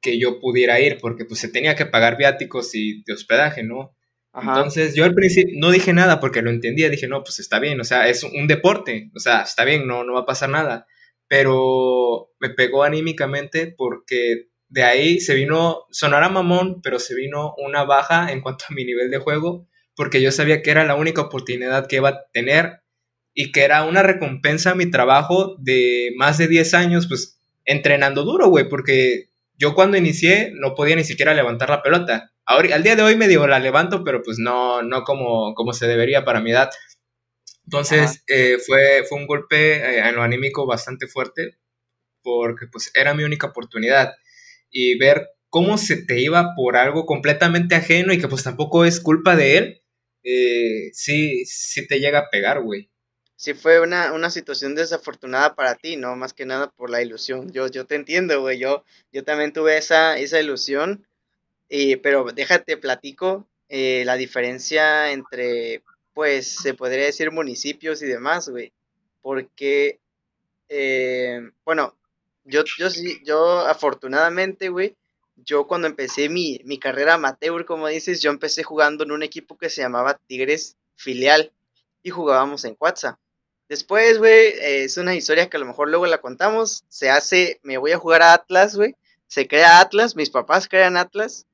[0.00, 3.96] que yo pudiera ir porque pues se tenía que pagar viáticos y de hospedaje, ¿no?
[4.32, 4.56] Ajá.
[4.56, 7.80] Entonces yo al principio no dije nada porque lo entendía, dije, no, pues está bien,
[7.80, 10.86] o sea, es un deporte, o sea, está bien, no, no va a pasar nada,
[11.28, 17.84] pero me pegó anímicamente porque de ahí se vino, sonará mamón, pero se vino una
[17.84, 21.22] baja en cuanto a mi nivel de juego, porque yo sabía que era la única
[21.22, 22.80] oportunidad que iba a tener
[23.34, 28.24] y que era una recompensa a mi trabajo de más de 10 años, pues entrenando
[28.24, 32.32] duro, güey, porque yo cuando inicié no podía ni siquiera levantar la pelota.
[32.46, 35.72] Ahora, al día de hoy me digo, la levanto, pero pues no, no como, como
[35.72, 36.70] se debería para mi edad.
[37.64, 41.58] Entonces eh, fue, fue un golpe eh, en lo anímico bastante fuerte
[42.22, 44.14] porque pues era mi única oportunidad
[44.70, 49.00] y ver cómo se te iba por algo completamente ajeno y que pues tampoco es
[49.00, 49.82] culpa de él,
[50.24, 52.90] eh, sí, sí te llega a pegar, güey.
[53.44, 56.16] Sí fue una, una situación desafortunada para ti, ¿no?
[56.16, 57.52] Más que nada por la ilusión.
[57.52, 58.58] Yo, yo te entiendo, güey.
[58.58, 61.06] Yo, yo también tuve esa, esa ilusión.
[61.68, 65.82] Y, pero déjate platico eh, la diferencia entre,
[66.14, 68.72] pues, se podría decir municipios y demás, güey.
[69.20, 70.00] Porque,
[70.70, 71.94] eh, bueno,
[72.44, 74.96] yo, yo sí, yo afortunadamente, güey,
[75.36, 79.58] yo cuando empecé mi, mi carrera amateur, como dices, yo empecé jugando en un equipo
[79.58, 81.52] que se llamaba Tigres Filial
[82.02, 83.18] y jugábamos en Cuatza.
[83.68, 86.84] Después, güey, eh, es una historia que a lo mejor luego la contamos.
[86.88, 88.94] Se hace, me voy a jugar a Atlas, güey.
[89.26, 91.46] Se crea Atlas, mis papás crean Atlas.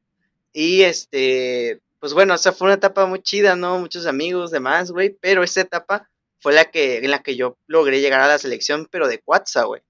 [0.52, 3.78] Y este, pues bueno, esa fue una etapa muy chida, ¿no?
[3.78, 5.10] Muchos amigos, demás, güey.
[5.20, 6.08] Pero esa etapa
[6.40, 9.64] fue la que, en la que yo logré llegar a la selección, pero de Cuatza,
[9.64, 9.82] güey.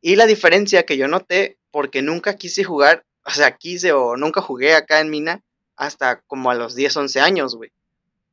[0.00, 4.40] Y la diferencia que yo noté, porque nunca quise jugar, o sea, quise o nunca
[4.40, 5.42] jugué acá en Mina
[5.76, 7.72] hasta como a los 10, 11 años, güey.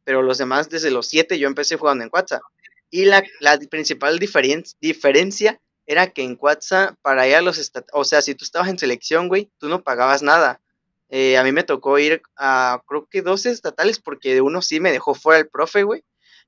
[0.03, 2.41] Pero los demás, desde los 7, yo empecé jugando en Cuatza.
[2.89, 8.03] Y la, la principal diferen diferencia era que en Cuatza, para ir a los o
[8.03, 10.61] sea, si tú estabas en selección, güey, tú no pagabas nada.
[11.09, 14.79] Eh, a mí me tocó ir a, creo que dos estatales, porque de uno sí
[14.79, 16.03] me dejó fuera el profe, güey.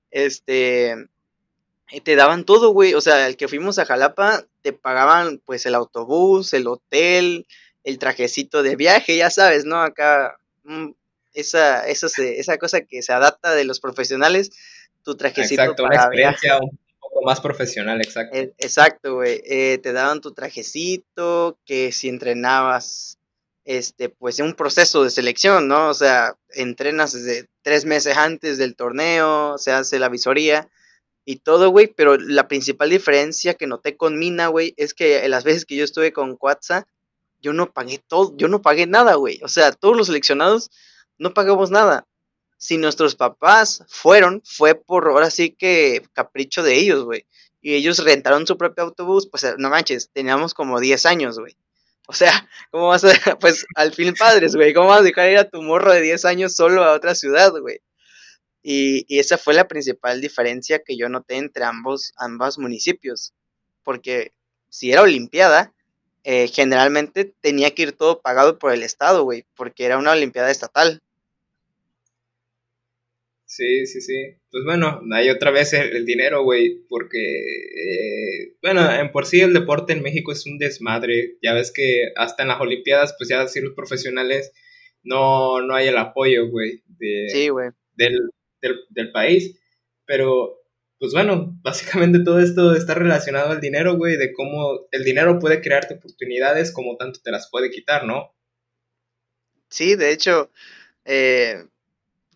[0.09, 0.95] Este,
[1.91, 2.93] y te daban todo, güey.
[2.95, 7.45] O sea, el que fuimos a Jalapa, te pagaban pues el autobús, el hotel,
[7.83, 9.81] el trajecito de viaje, ya sabes, ¿no?
[9.81, 10.91] Acá, mm,
[11.33, 14.51] esa, esa, esa cosa que se adapta de los profesionales,
[15.07, 15.61] tu trajecito.
[15.61, 18.37] Exacto, una experiencia un poco más profesional, exacto.
[18.37, 19.41] Eh, exacto, güey.
[19.45, 23.17] Eh, te daban tu trajecito, que si entrenabas,
[23.63, 25.87] este, pues en un proceso de selección, ¿no?
[25.87, 30.67] O sea, entrenas desde tres meses antes del torneo, se hace la visoría
[31.23, 35.45] y todo, güey, pero la principal diferencia que noté con Mina, güey, es que las
[35.45, 36.85] veces que yo estuve con Quatsa,
[37.39, 39.39] yo no pagué todo, yo no pagué nada, güey.
[39.41, 40.69] O sea, todos los seleccionados
[41.17, 42.05] no pagamos nada
[42.57, 47.25] si nuestros papás fueron, fue por ahora sí que capricho de ellos, güey.
[47.61, 51.55] Y ellos rentaron su propio autobús, pues no manches, teníamos como 10 años, güey.
[52.07, 54.73] O sea, ¿cómo vas a, pues al fin padres, güey?
[54.73, 57.51] ¿Cómo vas a dejar ir a tu morro de 10 años solo a otra ciudad,
[57.59, 57.81] güey?
[58.63, 63.33] Y, y, esa fue la principal diferencia que yo noté entre ambos, ambos municipios.
[63.83, 64.33] Porque
[64.69, 65.73] si era Olimpiada,
[66.23, 70.51] eh, generalmente tenía que ir todo pagado por el Estado, güey, porque era una Olimpiada
[70.51, 71.01] estatal.
[73.47, 74.35] Sí, sí, sí.
[74.51, 79.53] Pues bueno, hay otra vez el, dinero, güey, porque, eh, bueno, en por sí el
[79.53, 81.37] deporte en México es un desmadre.
[81.41, 84.51] Ya ves que hasta en las Olimpiadas, pues ya decir los profesionales,
[85.01, 86.83] no, no hay el apoyo, güey,
[87.29, 87.69] sí, güey.
[87.95, 88.29] Del,
[88.61, 89.57] del, del país.
[90.05, 90.59] Pero,
[90.99, 95.61] pues bueno, básicamente todo esto está relacionado al dinero, güey, de cómo el dinero puede
[95.61, 98.35] crearte oportunidades como tanto te las puede quitar, ¿no?
[99.69, 100.51] Sí, de hecho,
[101.05, 101.63] eh,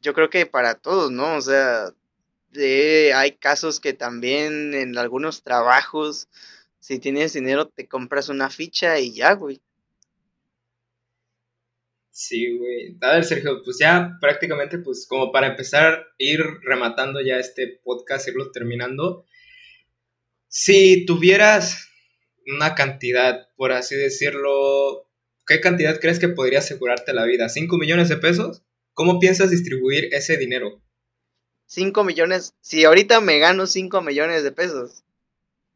[0.02, 1.36] yo creo que para todos, ¿no?
[1.36, 1.93] O sea,
[3.16, 6.28] hay casos que también en algunos trabajos,
[6.80, 9.62] si tienes dinero, te compras una ficha y ya, güey.
[12.10, 12.97] Sí, güey.
[13.02, 18.28] A ver, Sergio, pues ya prácticamente, pues como para empezar, ir rematando ya este podcast,
[18.28, 19.26] irlo terminando.
[20.47, 21.88] Si tuvieras
[22.45, 25.08] una cantidad, por así decirlo,
[25.47, 27.47] ¿qué cantidad crees que podría asegurarte la vida?
[27.47, 28.64] ¿5 millones de pesos?
[28.93, 30.81] ¿Cómo piensas distribuir ese dinero?
[31.67, 35.03] 5 millones, si ahorita me gano 5 millones de pesos.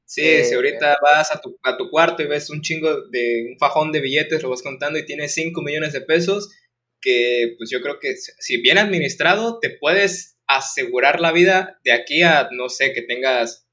[0.06, 3.48] Sí, si eh, ahorita vas a tu, a tu cuarto y ves un chingo de
[3.50, 6.52] un fajón de billetes, lo vas contando y tienes 5 millones de pesos,
[7.02, 12.22] que pues yo creo que si bien administrado, te puedes asegurar la vida de aquí
[12.22, 13.68] a, no sé, que tengas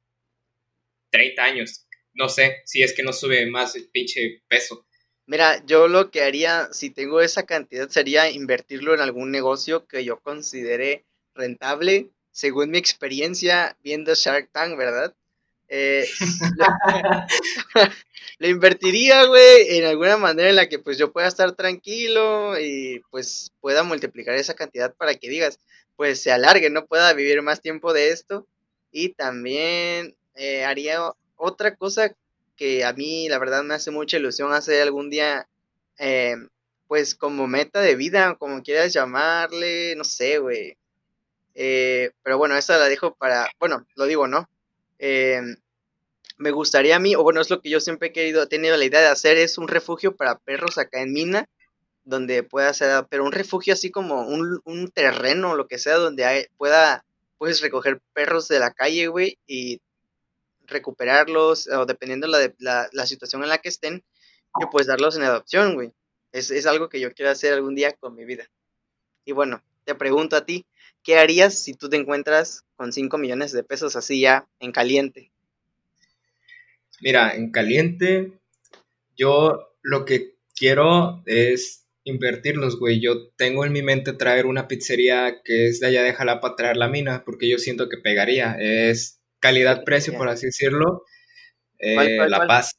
[1.11, 1.87] 30 años.
[2.15, 4.87] No sé, si es que no sube más el pinche peso.
[5.27, 10.05] Mira, yo lo que haría si tengo esa cantidad sería invertirlo en algún negocio que
[10.05, 11.05] yo considere
[11.35, 15.15] rentable, según mi experiencia viendo Shark Tank, ¿verdad?
[15.69, 16.07] Eh,
[18.39, 23.01] lo invertiría, güey, en alguna manera en la que pues yo pueda estar tranquilo y
[23.11, 25.59] pues pueda multiplicar esa cantidad para que digas,
[25.97, 28.47] pues se alargue, no pueda vivir más tiempo de esto.
[28.91, 31.01] Y también eh, haría
[31.37, 32.15] otra cosa
[32.63, 35.49] que a mí la verdad me hace mucha ilusión hacer algún día,
[35.99, 36.37] eh,
[36.87, 40.77] pues como meta de vida, como quieras llamarle, no sé, güey.
[41.57, 44.49] Eh, pero bueno, esa la dejo para, bueno, lo digo, ¿no?
[45.01, 45.41] Eh,
[46.39, 48.77] me gustaría a mí, o bueno, es lo que yo siempre he querido, he tenido
[48.77, 51.49] la idea de hacer, es un refugio para perros acá en Mina,
[52.05, 56.27] donde pueda ser, pero un refugio así como un, un terreno, lo que sea, donde
[56.27, 57.05] hay, pueda,
[57.39, 59.81] puedes recoger perros de la calle, güey, y
[60.73, 64.05] recuperarlos o dependiendo la, la, la situación en la que estén,
[64.59, 65.93] que pues darlos en adopción, güey.
[66.33, 68.51] Es, es algo que yo quiero hacer algún día con mi vida.
[69.25, 70.67] Y bueno, te pregunto a ti,
[71.03, 75.31] ¿qué harías si tú te encuentras con 5 millones de pesos así ya en caliente?
[77.01, 78.33] Mira, en caliente,
[79.17, 83.01] yo lo que quiero es invertirlos, güey.
[83.01, 86.77] Yo tengo en mi mente traer una pizzería que es de allá de Jalapa, traer
[86.77, 88.57] la mina, porque yo siento que pegaría.
[88.59, 91.05] Es calidad-precio, por así decirlo.
[91.79, 92.79] Eh, la Paz.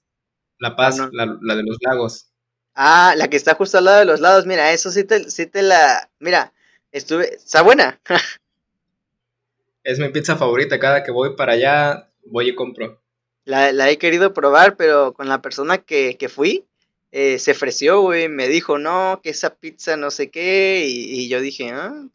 [0.57, 2.31] La Paz, La, de los lagos.
[2.73, 4.47] Ah, la que está justo al lado de los lados.
[4.47, 6.09] Mira, eso sí te, sí te la.
[6.19, 6.53] Mira,
[6.91, 7.35] estuve.
[7.35, 7.99] Está buena.
[9.83, 10.79] es mi pizza favorita.
[10.79, 12.99] Cada que voy para allá, voy y compro.
[13.45, 16.65] La, he querido probar, pero con la persona que, fui,
[17.11, 18.29] eh, se ofreció, güey.
[18.29, 20.85] Me dijo, no, que esa pizza no sé qué.
[20.87, 22.07] Y, yo dije, ah,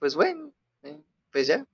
[0.00, 0.98] pues bueno, eh,
[1.30, 1.64] pues ya.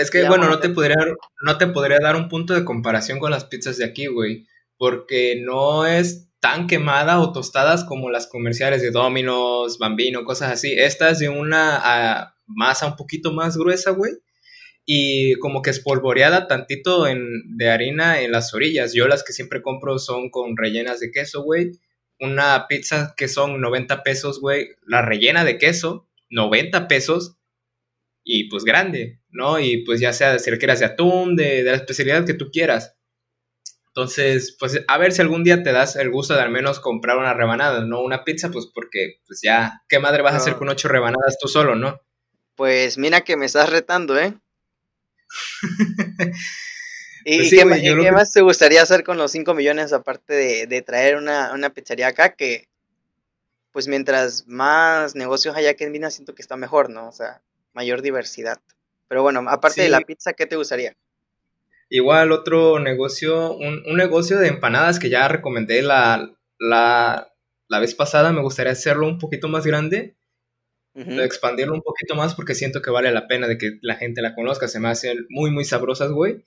[0.00, 0.96] Es que, bueno, no te, podría,
[1.42, 4.46] no te podría dar un punto de comparación con las pizzas de aquí, güey.
[4.76, 10.72] Porque no es tan quemada o tostadas como las comerciales de Domino's, Bambino, cosas así.
[10.76, 14.12] Esta es de una ah, masa un poquito más gruesa, güey.
[14.84, 18.92] Y como que espolvoreada tantito en, de harina en las orillas.
[18.92, 21.72] Yo las que siempre compro son con rellenas de queso, güey.
[22.20, 24.68] Una pizza que son 90 pesos, güey.
[24.86, 27.38] La rellena de queso, 90 pesos
[28.24, 29.58] y pues grande, ¿no?
[29.58, 32.96] Y pues ya sea si quieras de atún, de, de, la especialidad que tú quieras.
[33.88, 37.18] Entonces, pues a ver si algún día te das el gusto de al menos comprar
[37.18, 40.68] una rebanada, no una pizza, pues porque pues ya, ¿qué madre vas a hacer con
[40.68, 42.00] ocho rebanadas tú solo, no?
[42.56, 44.34] Pues mira que me estás retando, ¿eh?
[47.24, 51.52] ¿Y, pues qué, más te gustaría hacer con los 5 millones aparte de, traer una,
[51.54, 52.34] una, pizzería acá?
[52.34, 52.68] Que,
[53.72, 57.08] pues mientras más negocios haya que en Mina, siento que está mejor, ¿no?
[57.08, 57.40] O sea,
[57.72, 58.60] mayor diversidad.
[59.14, 60.92] Pero bueno, aparte de la pizza, ¿qué te gustaría?
[61.88, 67.32] Igual otro negocio, un, negocio de empanadas que ya recomendé la, la,
[67.68, 70.16] la, vez pasada, me gustaría hacerlo un poquito más grande,
[70.96, 74.34] expandirlo un poquito más porque siento que vale la pena de que la gente la
[74.34, 76.42] conozca, se me hacen muy, muy sabrosas, güey.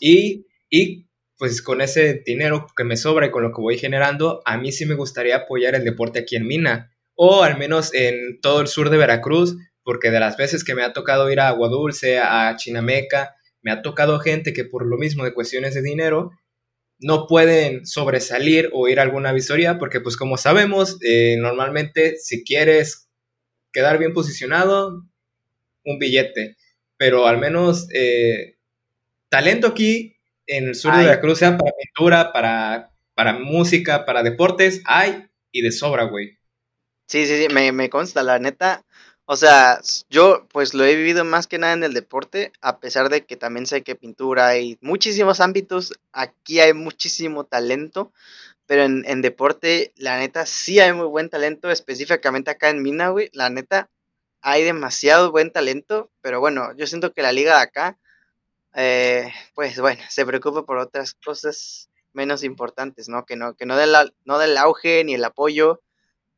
[0.00, 4.40] Y, y pues con ese dinero que me sobra y con lo que voy generando,
[4.46, 8.40] a mí sí me gustaría apoyar el deporte aquí en Mina, o al menos en
[8.40, 11.48] todo el sur de Veracruz, porque de las veces que me ha tocado ir a
[11.48, 15.80] Agua Dulce, a Chinameca, me ha tocado gente que por lo mismo de cuestiones de
[15.80, 16.30] dinero
[16.98, 22.44] no pueden sobresalir o ir a alguna visoría, porque pues como sabemos, eh, normalmente si
[22.44, 23.08] quieres
[23.72, 25.06] quedar bien posicionado,
[25.86, 26.58] un billete,
[26.98, 28.58] pero al menos eh,
[29.30, 30.16] talento aquí
[30.46, 35.62] en el sur de Veracruz, sea para pintura, para, para música, para deportes, hay y
[35.62, 36.36] de sobra, güey.
[37.06, 38.84] Sí, sí, sí, me, me consta, la neta.
[39.30, 43.10] O sea, yo pues lo he vivido más que nada en el deporte, a pesar
[43.10, 48.10] de que también sé que pintura hay muchísimos ámbitos, aquí hay muchísimo talento,
[48.66, 53.10] pero en, en deporte, la neta, sí hay muy buen talento, específicamente acá en Mina,
[53.10, 53.90] güey, la neta,
[54.40, 57.98] hay demasiado buen talento, pero bueno, yo siento que la liga de acá
[58.74, 63.24] eh, pues bueno, se preocupa por otras cosas menos importantes, ¿no?
[63.24, 63.92] Que no, que no del,
[64.24, 65.82] no auge ni el apoyo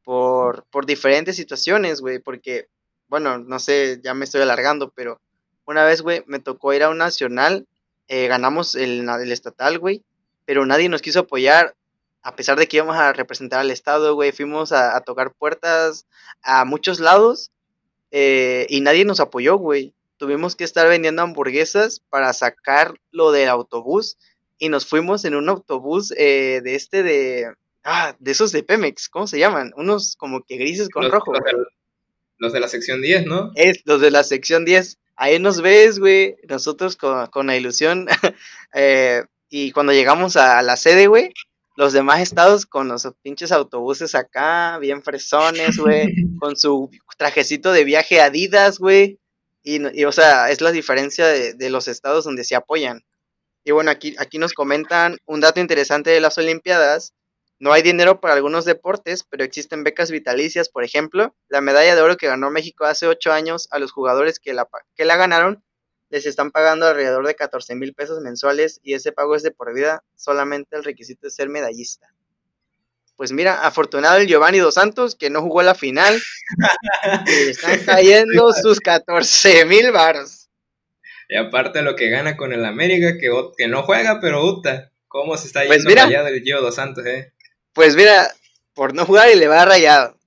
[0.05, 2.69] por, por diferentes situaciones, güey, porque,
[3.11, 5.21] bueno, no sé, ya me estoy alargando, pero
[5.67, 7.67] una vez, güey, me tocó ir a un nacional,
[8.09, 10.03] eh, ganamos el, el estatal, güey,
[10.47, 11.77] pero nadie nos quiso apoyar,
[12.23, 16.07] a pesar de que íbamos a representar al Estado, güey, fuimos a, tocar puertas
[16.43, 17.51] a muchos lados
[18.11, 23.49] eh, y nadie nos apoyó, güey tuvimos que estar vendiendo hamburguesas para sacar lo del
[23.49, 24.19] autobús
[24.59, 27.55] y nos fuimos en un autobús eh, de este de...
[27.83, 29.73] Ah, de esos de Pemex, ¿cómo se llaman?
[29.75, 31.33] Unos como que grises con rojo.
[31.33, 31.41] Los
[32.41, 33.53] de, la sección 10, ¿no?
[33.55, 34.99] Es, los de la sección 10.
[35.17, 38.07] Ahí nos ves, güey, nosotros con, con la ilusión.
[38.75, 41.33] eh, y cuando llegamos a la sede, güey,
[41.77, 47.85] los demás estados con los pinches autobuses acá, bien fresones, güey, con su trajecito de
[47.85, 49.19] viaje Adidas, güey,
[49.63, 53.03] y, o sea, es la diferencia de, los estados donde se apoyan.
[53.65, 57.13] Y bueno, aquí, aquí nos comentan un dato interesante de las Olimpiadas.
[57.61, 60.69] No hay dinero para algunos deportes, pero existen becas vitalicias.
[60.69, 64.41] Por ejemplo, la medalla de oro que ganó México hace ocho años a los jugadores
[64.41, 65.63] que la, que la ganaron
[66.09, 69.73] les están pagando alrededor de 14 mil pesos mensuales y ese pago es de por
[69.73, 70.03] vida.
[70.17, 72.13] Solamente el requisito es ser medallista
[73.21, 76.19] pues mira, afortunado el Giovanni Dos Santos, que no jugó la final.
[77.27, 80.49] y están cayendo sus 14 mil baros.
[81.29, 84.91] Y aparte lo que gana con el América, que, que no juega, pero gusta.
[85.07, 87.35] ¿Cómo se está pues yendo rayado el Gio Dos Santos, eh?
[87.73, 88.35] Pues mira,
[88.75, 90.19] por no jugar y le va rayado.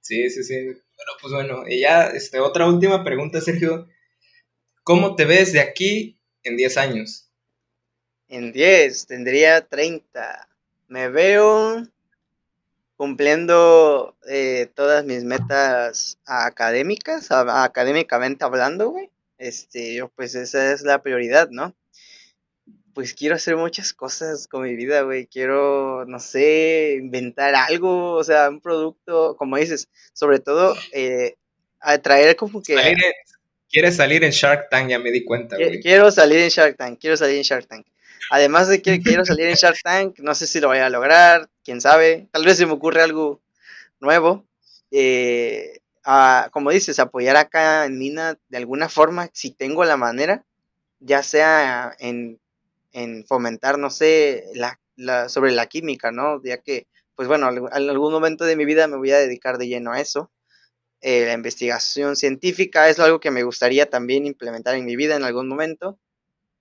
[0.00, 0.64] Sí, sí, sí.
[0.64, 3.88] Bueno, pues bueno, y ya, este, otra última pregunta, Sergio.
[4.82, 7.30] ¿Cómo te ves de aquí en 10 años?
[8.28, 10.50] En 10, tendría 30
[10.90, 11.86] me veo
[12.96, 19.08] cumpliendo eh, todas mis metas académicas, académicamente hablando, güey.
[19.38, 21.74] Este, yo, pues esa es la prioridad, ¿no?
[23.00, 25.26] Pues quiero hacer muchas cosas con mi vida, güey.
[25.26, 31.36] Quiero, no sé, inventar algo, o sea, un producto, como dices, sobre todo, eh,
[31.80, 32.76] atraer como que...
[33.70, 35.80] Quieres salir en Shark Tank, ya me di cuenta, güey.
[35.80, 37.86] Quiero salir en Shark Tank, quiero salir en Shark Tank.
[38.30, 41.48] Además de que quiero salir en Shark Tank, no sé si lo voy a lograr,
[41.64, 42.28] quién sabe.
[42.32, 43.40] Tal vez se me ocurre algo
[43.98, 44.44] nuevo.
[44.90, 45.80] Eh,
[46.50, 50.44] como dices, apoyar acá en Mina de alguna forma, si tengo la manera,
[50.98, 52.38] ya sea en,
[53.26, 56.42] fomentar, no sé, la, sobre la química, ¿no?
[56.42, 59.68] Ya que, pues bueno, en algún momento de mi vida me voy a dedicar de
[59.68, 60.30] lleno a eso.
[61.02, 65.24] Eh, la investigación científica es algo que me gustaría también implementar en mi vida en
[65.24, 65.98] algún momento.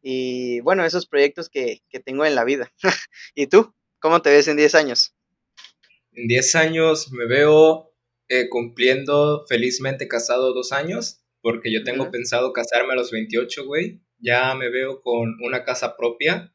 [0.01, 2.71] Y bueno, esos proyectos que, tengo en la vida.
[3.36, 3.73] ¿Y tú?
[3.99, 5.13] ¿Cómo te ves en 10 años?
[6.13, 7.93] En 10 años me veo
[8.30, 14.01] eh, cumpliendo felizmente casado dos años, porque yo tengo pensado casarme a los 28, güey.
[14.20, 16.53] Ya me veo con una casa propia.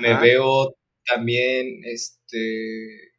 [0.00, 3.12] Me veo también, este,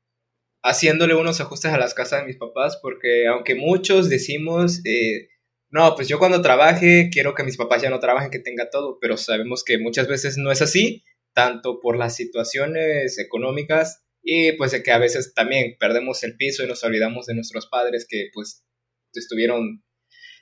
[0.64, 5.30] haciéndole unos ajustes a las casas de mis papás, porque aunque muchos decimos, eh,
[5.72, 8.98] no, pues yo cuando trabaje quiero que mis papás ya no trabajen, que tenga todo,
[9.00, 14.72] pero sabemos que muchas veces no es así tanto por las situaciones económicas y pues
[14.72, 18.30] de que a veces también perdemos el piso y nos olvidamos de nuestros padres que
[18.34, 18.66] pues
[19.14, 19.84] estuvieron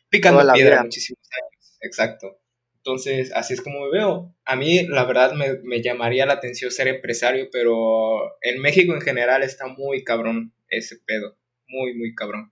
[0.10, 1.78] picando la piedra muchísimos años.
[1.82, 2.40] Exacto.
[2.78, 4.34] Entonces, así es como me veo.
[4.46, 9.02] A mí, la verdad, me, me, llamaría la atención ser empresario, pero en México en
[9.02, 11.38] general está muy cabrón ese pedo.
[11.68, 12.52] Muy, muy cabrón.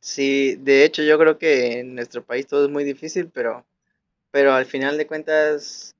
[0.00, 3.66] Sí, de hecho yo creo que en nuestro país todo es muy difícil, pero,
[4.30, 5.96] pero al final de cuentas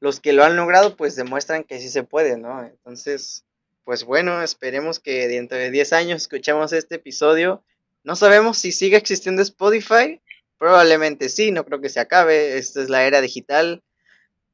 [0.00, 2.64] los que lo han logrado pues demuestran que sí se puede, ¿no?
[2.64, 3.44] Entonces,
[3.84, 7.62] pues bueno, esperemos que dentro de 10 años escuchemos este episodio.
[8.04, 10.20] No sabemos si sigue existiendo Spotify,
[10.62, 13.82] probablemente sí, no creo que se acabe, esta es la era digital,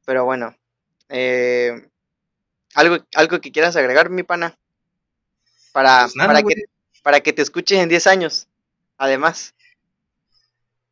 [0.06, 0.56] pero bueno,
[1.10, 1.86] eh,
[2.72, 4.58] ¿algo, algo que quieras agregar, mi pana,
[5.70, 6.64] para, pues para, que,
[7.02, 8.48] para que te escuchen en 10 años,
[8.96, 9.54] además,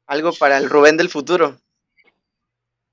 [0.07, 1.59] algo para el Rubén del futuro.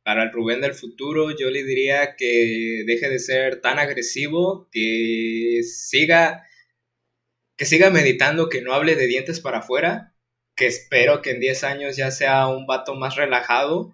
[0.03, 5.59] Para el Rubén del futuro, yo le diría que deje de ser tan agresivo, que
[5.65, 6.47] siga,
[7.57, 10.12] que siga meditando, que no hable de dientes para afuera,
[10.55, 13.93] que espero que en 10 años ya sea un vato más relajado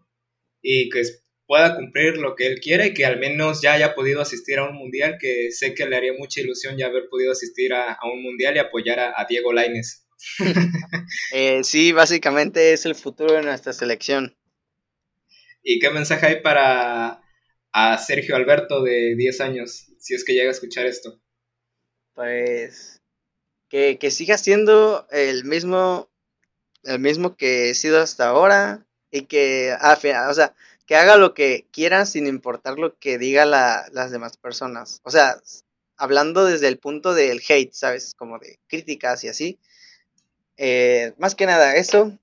[0.61, 1.03] y que
[1.47, 4.69] pueda cumplir lo que él quiera y que al menos ya haya podido asistir a
[4.69, 8.21] un mundial, que sé que le haría mucha ilusión ya haber podido asistir a, un
[8.21, 10.05] mundial y apoyar a, Diego Laines.
[11.33, 14.37] Eh, sí, básicamente es el futuro de nuestra selección.
[15.63, 17.21] ¿Y qué mensaje hay para
[17.71, 21.21] a Sergio Alberto de 10 años, si es que llega a escuchar esto?
[22.13, 22.99] Pues
[23.69, 26.08] que, siga siendo el mismo,
[26.89, 30.55] el mismo que he sido hasta ahora y que, o sea,
[30.87, 35.01] que haga lo que quiera sin importar lo que diga las demás personas.
[35.03, 35.39] O sea,
[35.97, 38.15] hablando desde el punto del hate, ¿sabes?
[38.15, 39.59] Como de críticas y así.
[40.57, 42.17] Eh, más que nada eso,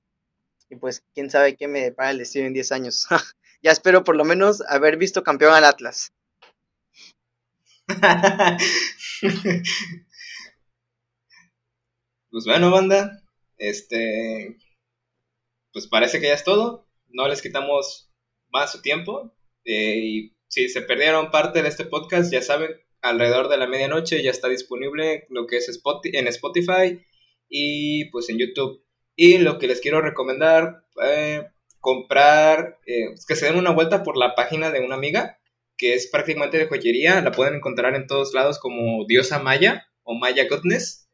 [0.69, 3.07] y pues quién sabe qué me depara el destino en 10 años.
[3.63, 6.13] ya espero por lo menos haber visto campeón al Atlas.
[12.31, 13.23] pues bueno, banda,
[13.59, 14.59] este,
[15.73, 16.89] pues parece que ya es todo.
[17.09, 18.11] No les quitamos
[18.51, 19.35] más su tiempo.
[19.65, 22.71] Eh, y si se perdieron parte de este podcast, ya saben,
[23.03, 27.05] alrededor de la medianoche ya está disponible lo que es en Spotify
[27.49, 28.85] y pues en YouTube.
[29.17, 31.47] Y lo que les quiero recomendar, eh,
[31.81, 35.39] comprar, eh, que se den una vuelta por la página de una amiga,
[35.77, 40.15] que es prácticamente de joyería, la pueden encontrar en todos lados como Diosa Maya o
[40.15, 41.06] Maya Goodness,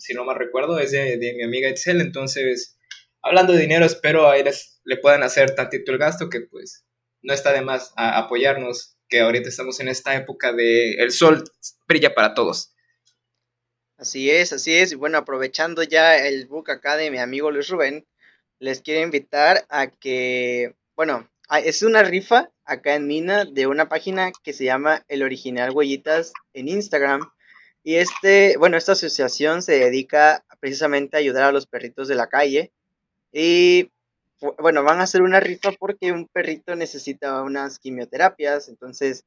[0.00, 2.78] si no mal recuerdo, es de, mi amiga Excel, entonces,
[3.22, 6.84] hablando de dinero, espero a les, le puedan hacer tantito el gasto, que pues
[7.22, 11.44] no está de más apoyarnos, que ahorita estamos en esta época de el sol
[11.86, 12.74] brilla para todos.
[13.98, 14.92] Así es, así es.
[14.92, 18.06] Y bueno, aprovechando ya el book acá de mi amigo Luis Rubén,
[18.58, 21.28] les quiero invitar a que, bueno,
[21.64, 26.32] es una rifa acá en Mina de una página que se llama El Original Huellitas
[26.54, 27.30] en Instagram.
[27.82, 32.28] Y este, bueno, esta asociación se dedica precisamente a ayudar a los perritos de la
[32.28, 32.72] calle.
[33.32, 33.90] Y
[34.58, 38.68] bueno, van a hacer una rifa porque un perrito necesita unas quimioterapias.
[38.68, 39.24] Entonces,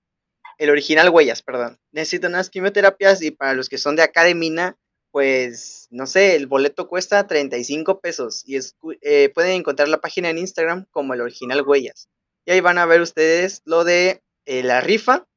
[0.57, 1.79] el original Huellas, perdón.
[1.91, 4.77] Necesito unas quimioterapias y para los que son de acá de Mina,
[5.11, 8.57] pues no sé, el boleto cuesta 35 pesos y
[9.01, 12.09] eh, pueden encontrar la página en Instagram como el original Huellas.
[12.45, 15.27] Y ahí van a ver ustedes lo de eh, la rifa.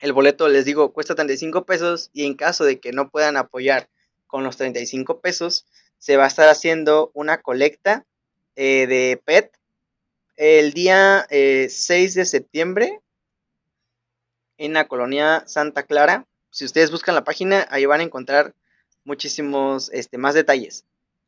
[0.00, 3.88] El boleto, les digo, cuesta 35 pesos y en caso de que no puedan apoyar
[4.26, 5.66] con los 35 pesos,
[5.98, 8.06] se va a estar haciendo una colecta
[8.56, 9.52] eh, de PET
[10.36, 13.00] el día 6 de septiembre
[14.56, 16.26] en la colonia Santa Clara.
[16.50, 18.54] Si ustedes buscan la página, ahí van a encontrar
[19.04, 20.86] muchísimos este, más detalles.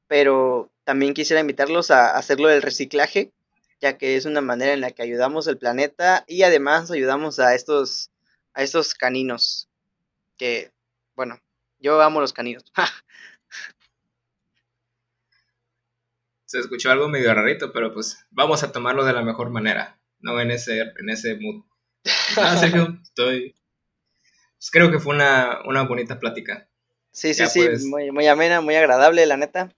[0.09, 3.33] Pero también quisiera invitarlos a hacerlo del reciclaje,
[3.83, 7.55] ya que es una manera en la que ayudamos al planeta y además ayudamos a
[7.55, 8.11] estos,
[8.55, 9.69] a estos caninos.
[10.37, 10.73] Que,
[11.15, 11.41] bueno,
[11.79, 12.65] yo amo los caninos.
[16.45, 20.39] Se escuchó algo medio rarito, pero pues vamos a tomarlo de la mejor manera, no
[20.39, 21.65] en ese, en ese mood.
[22.37, 23.55] Ah, Sergio, estoy.
[24.59, 26.69] Pues creo que fue una, bonita plática.
[27.11, 29.75] Sí, sí, sí, muy, muy amena, muy agradable, la neta.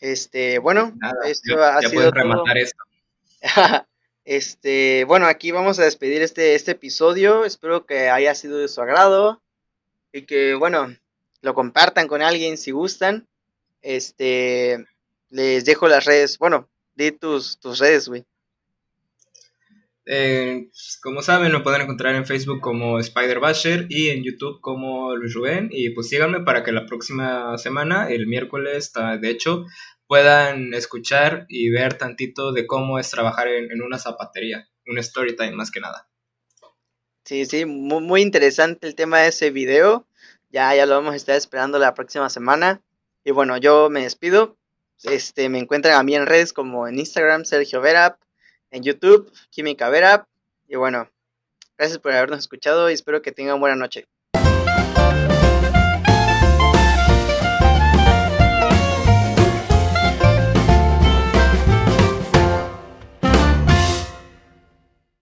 [0.00, 0.92] Este, bueno,
[1.24, 2.84] esto ha ya sido rematar esto.
[4.24, 7.44] este, bueno, aquí vamos a despedir este, este episodio.
[7.44, 9.42] Espero que haya sido de su agrado
[10.12, 10.94] y que, bueno,
[11.42, 13.26] lo compartan con alguien si gustan.
[13.82, 14.84] Este,
[15.28, 16.38] les dejo las redes.
[16.38, 18.24] Bueno, di tus, tus redes, güey.
[20.06, 20.68] Eh,
[21.02, 25.34] como saben, lo pueden encontrar en Facebook como Spider Basher y en YouTube como Luis
[25.34, 25.68] Rubén.
[25.70, 29.66] Y pues síganme para que la próxima semana, el miércoles, de hecho,
[30.06, 34.68] puedan escuchar y ver tantito de cómo es trabajar en, una zapatería.
[34.86, 36.08] un story time más que nada.
[37.24, 40.06] Sí, sí, muy, muy interesante el tema de ese video.
[40.50, 42.82] Ya, ya lo vamos a estar esperando la próxima semana.
[43.24, 44.56] Y bueno, yo me despido.
[45.02, 48.20] Este, me encuentran a mí en redes como en Instagram, Sergio Verap,
[48.70, 50.28] en YouTube, Química Verap.
[50.68, 51.10] Y bueno,
[51.78, 54.06] gracias por habernos escuchado y espero que tengan buena noche.